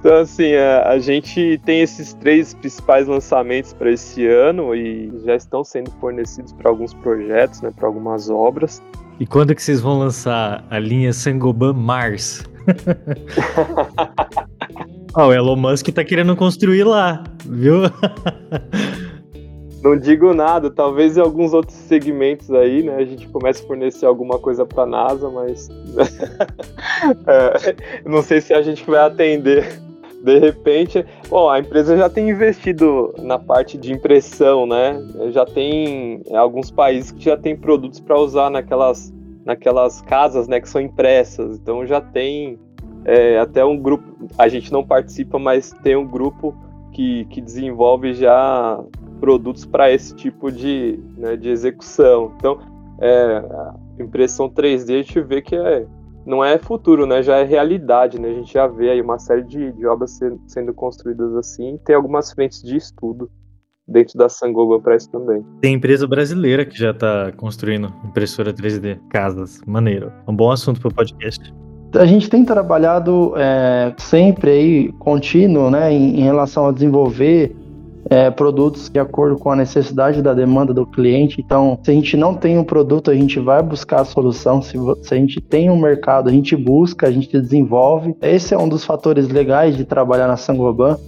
[0.00, 5.36] Então, assim, a, a, gente tem esses três principais lançamentos para esse ano e já
[5.36, 7.70] estão sendo fornecidos para alguns projetos, né?
[7.76, 8.82] Para algumas obras.
[9.18, 12.42] E quando que vocês vão lançar a linha Sangoban Mars?
[15.14, 17.82] oh, o Elon Musk tá querendo construir lá, viu?
[19.82, 24.04] Não digo nada, talvez em alguns outros segmentos aí, né, a gente comece a fornecer
[24.04, 25.70] alguma coisa para NASA, mas
[27.26, 27.74] é,
[28.04, 29.80] não sei se a gente vai atender.
[30.22, 35.02] De repente, bom, a empresa já tem investido na parte de impressão, né?
[35.30, 39.10] Já tem alguns países que já tem produtos para usar naquelas,
[39.46, 41.56] naquelas casas, né, que são impressas.
[41.56, 42.58] Então já tem
[43.06, 44.04] é, até um grupo,
[44.36, 46.54] a gente não participa, mas tem um grupo
[46.92, 48.78] que, que desenvolve já
[49.20, 52.32] produtos para esse tipo de, né, de execução.
[52.36, 52.58] Então,
[53.00, 55.86] é, a impressão 3D a gente vê que é,
[56.24, 58.18] não é futuro, né, já é realidade.
[58.18, 61.78] Né, a gente já vê aí uma série de, de obras sendo, sendo construídas assim.
[61.84, 63.30] Tem algumas frentes de estudo
[63.86, 65.44] dentro da Sangoba para isso também.
[65.60, 70.12] Tem empresa brasileira que já está construindo impressora 3D, casas, maneiro.
[70.26, 71.52] Um bom assunto para o podcast.
[71.94, 77.56] A gente tem trabalhado é, sempre aí, contínuo, né, em, em relação a desenvolver
[78.08, 81.40] é, produtos de acordo com a necessidade da demanda do cliente.
[81.40, 84.62] Então, se a gente não tem um produto, a gente vai buscar a solução.
[84.62, 88.14] Se, se a gente tem um mercado, a gente busca, a gente desenvolve.
[88.22, 90.98] Esse é um dos fatores legais de trabalhar na Sangoban.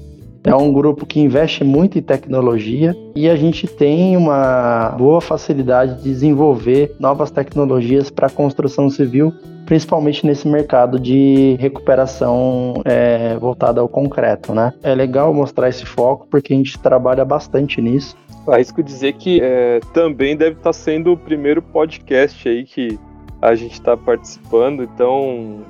[0.44, 5.96] É um grupo que investe muito em tecnologia e a gente tem uma boa facilidade
[5.96, 9.32] de desenvolver novas tecnologias para a construção civil
[9.64, 14.74] principalmente nesse mercado de recuperação é, voltada ao concreto, né?
[14.82, 18.16] É legal mostrar esse foco porque a gente trabalha bastante nisso.
[18.46, 22.98] Arrisco dizer que é, também deve estar sendo o primeiro podcast aí que
[23.40, 25.60] a gente está participando, então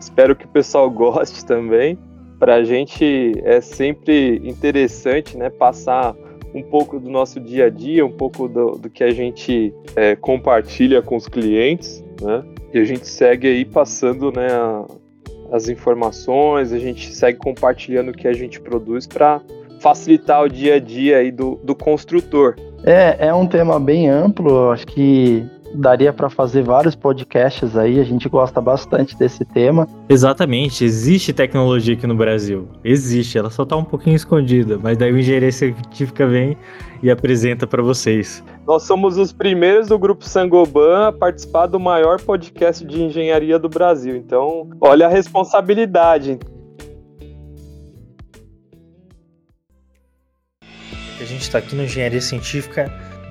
[0.00, 1.98] espero que o pessoal goste também.
[2.42, 6.12] Para a gente é sempre interessante, né, passar
[6.52, 10.16] um pouco do nosso dia a dia, um pouco do, do que a gente é,
[10.16, 12.42] compartilha com os clientes, né?
[12.74, 14.84] E a gente segue aí passando né, a,
[15.52, 19.40] as informações, a gente segue compartilhando o que a gente produz para
[19.78, 22.56] facilitar o dia a dia aí do, do construtor.
[22.82, 28.04] É, é um tema bem amplo, acho que daria para fazer vários podcasts aí, a
[28.04, 29.86] gente gosta bastante desse tema.
[30.08, 32.68] Exatamente, existe tecnologia aqui no Brasil.
[32.84, 36.56] Existe, ela só tá um pouquinho escondida, mas daí o engenharia científica vem
[37.02, 38.42] e apresenta para vocês.
[38.66, 43.68] Nós somos os primeiros do grupo Sangoban a participar do maior podcast de engenharia do
[43.68, 44.16] Brasil.
[44.16, 46.38] Então, olha a responsabilidade.
[51.20, 52.92] A gente está aqui no Engenharia Científica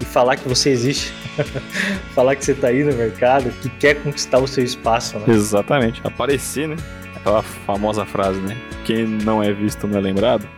[0.00, 1.12] e falar que você existe,
[2.14, 5.26] falar que você está aí no mercado, que quer conquistar o seu espaço, né?
[5.28, 6.76] Exatamente, aparecer, né?
[7.16, 8.56] Aquela famosa frase, né?
[8.84, 10.48] Quem não é visto não é lembrado.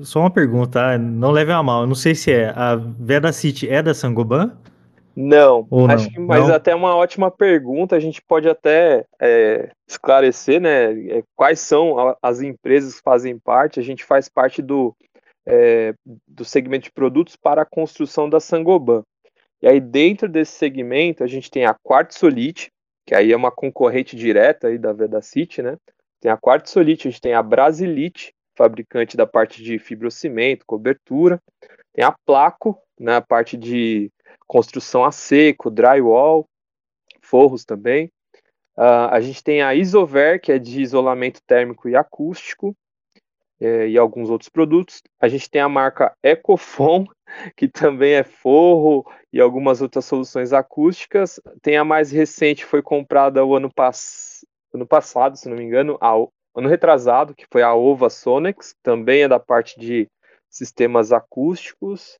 [0.00, 0.98] Só uma pergunta, tá?
[0.98, 4.52] não leve a mal, eu não sei se é, a Veda City é da Sangoban?
[5.16, 6.12] Não, Ou acho não?
[6.12, 6.54] que, mas não?
[6.54, 12.42] até uma ótima pergunta, a gente pode até é, esclarecer, né, é, quais são as
[12.42, 14.94] empresas que fazem parte, a gente faz parte do
[15.46, 15.94] é,
[16.26, 19.04] do segmento de produtos para a construção da Sangoban.
[19.62, 22.70] E aí dentro desse segmento a gente tem a Quartzolite,
[23.06, 25.76] que aí é uma concorrente direta aí da Vedacity, né?
[26.20, 31.40] Tem a Quartzolite, a gente tem a Brasilite, fabricante da parte de fibrocimento, cobertura.
[31.92, 34.10] Tem a Placo, né, a parte de
[34.46, 36.48] construção a seco, drywall,
[37.20, 38.10] forros também.
[38.76, 42.76] Uh, a gente tem a Isover, que é de isolamento térmico e acústico
[43.60, 45.02] é, e alguns outros produtos.
[45.20, 47.06] A gente tem a marca Ecofon,
[47.56, 51.40] que também é forro e algumas outras soluções acústicas.
[51.62, 54.44] Tem a mais recente, foi comprada o ano, pass
[54.74, 59.22] ano passado, se não me engano, ao ano retrasado, que foi a Ova Sonex, também
[59.22, 60.08] é da parte de
[60.50, 62.18] sistemas acústicos.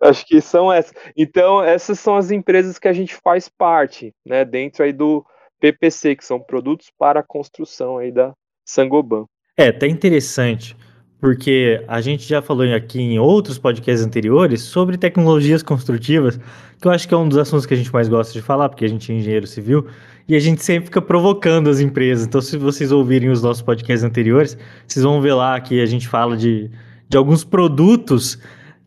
[0.00, 0.94] Acho que são essas.
[1.16, 5.24] Então, essas são as empresas que a gente faz parte, né, dentro aí do
[5.60, 8.32] PPC, que são produtos para a construção aí da
[8.64, 9.26] Sangoban.
[9.60, 10.74] É, tá interessante,
[11.20, 16.40] porque a gente já falou aqui em outros podcasts anteriores sobre tecnologias construtivas,
[16.80, 18.70] que eu acho que é um dos assuntos que a gente mais gosta de falar,
[18.70, 19.86] porque a gente é engenheiro civil,
[20.26, 22.26] e a gente sempre fica provocando as empresas.
[22.26, 24.56] Então, se vocês ouvirem os nossos podcasts anteriores,
[24.86, 26.70] vocês vão ver lá que a gente fala de,
[27.06, 28.38] de alguns produtos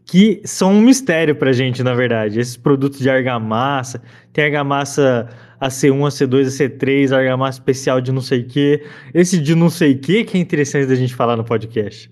[0.08, 2.40] que são um mistério pra gente, na verdade.
[2.40, 4.02] Esses produtos de argamassa,
[4.34, 5.30] tem argamassa
[5.68, 8.84] AC1, AC2, AC3, argamassa especial de não sei o que.
[9.14, 12.12] Esse de não sei o que que é interessante da gente falar no podcast.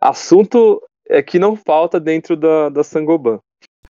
[0.00, 3.40] Assunto é que não falta dentro da, da Sangoban.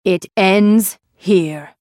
[0.06, 1.68] It ends here.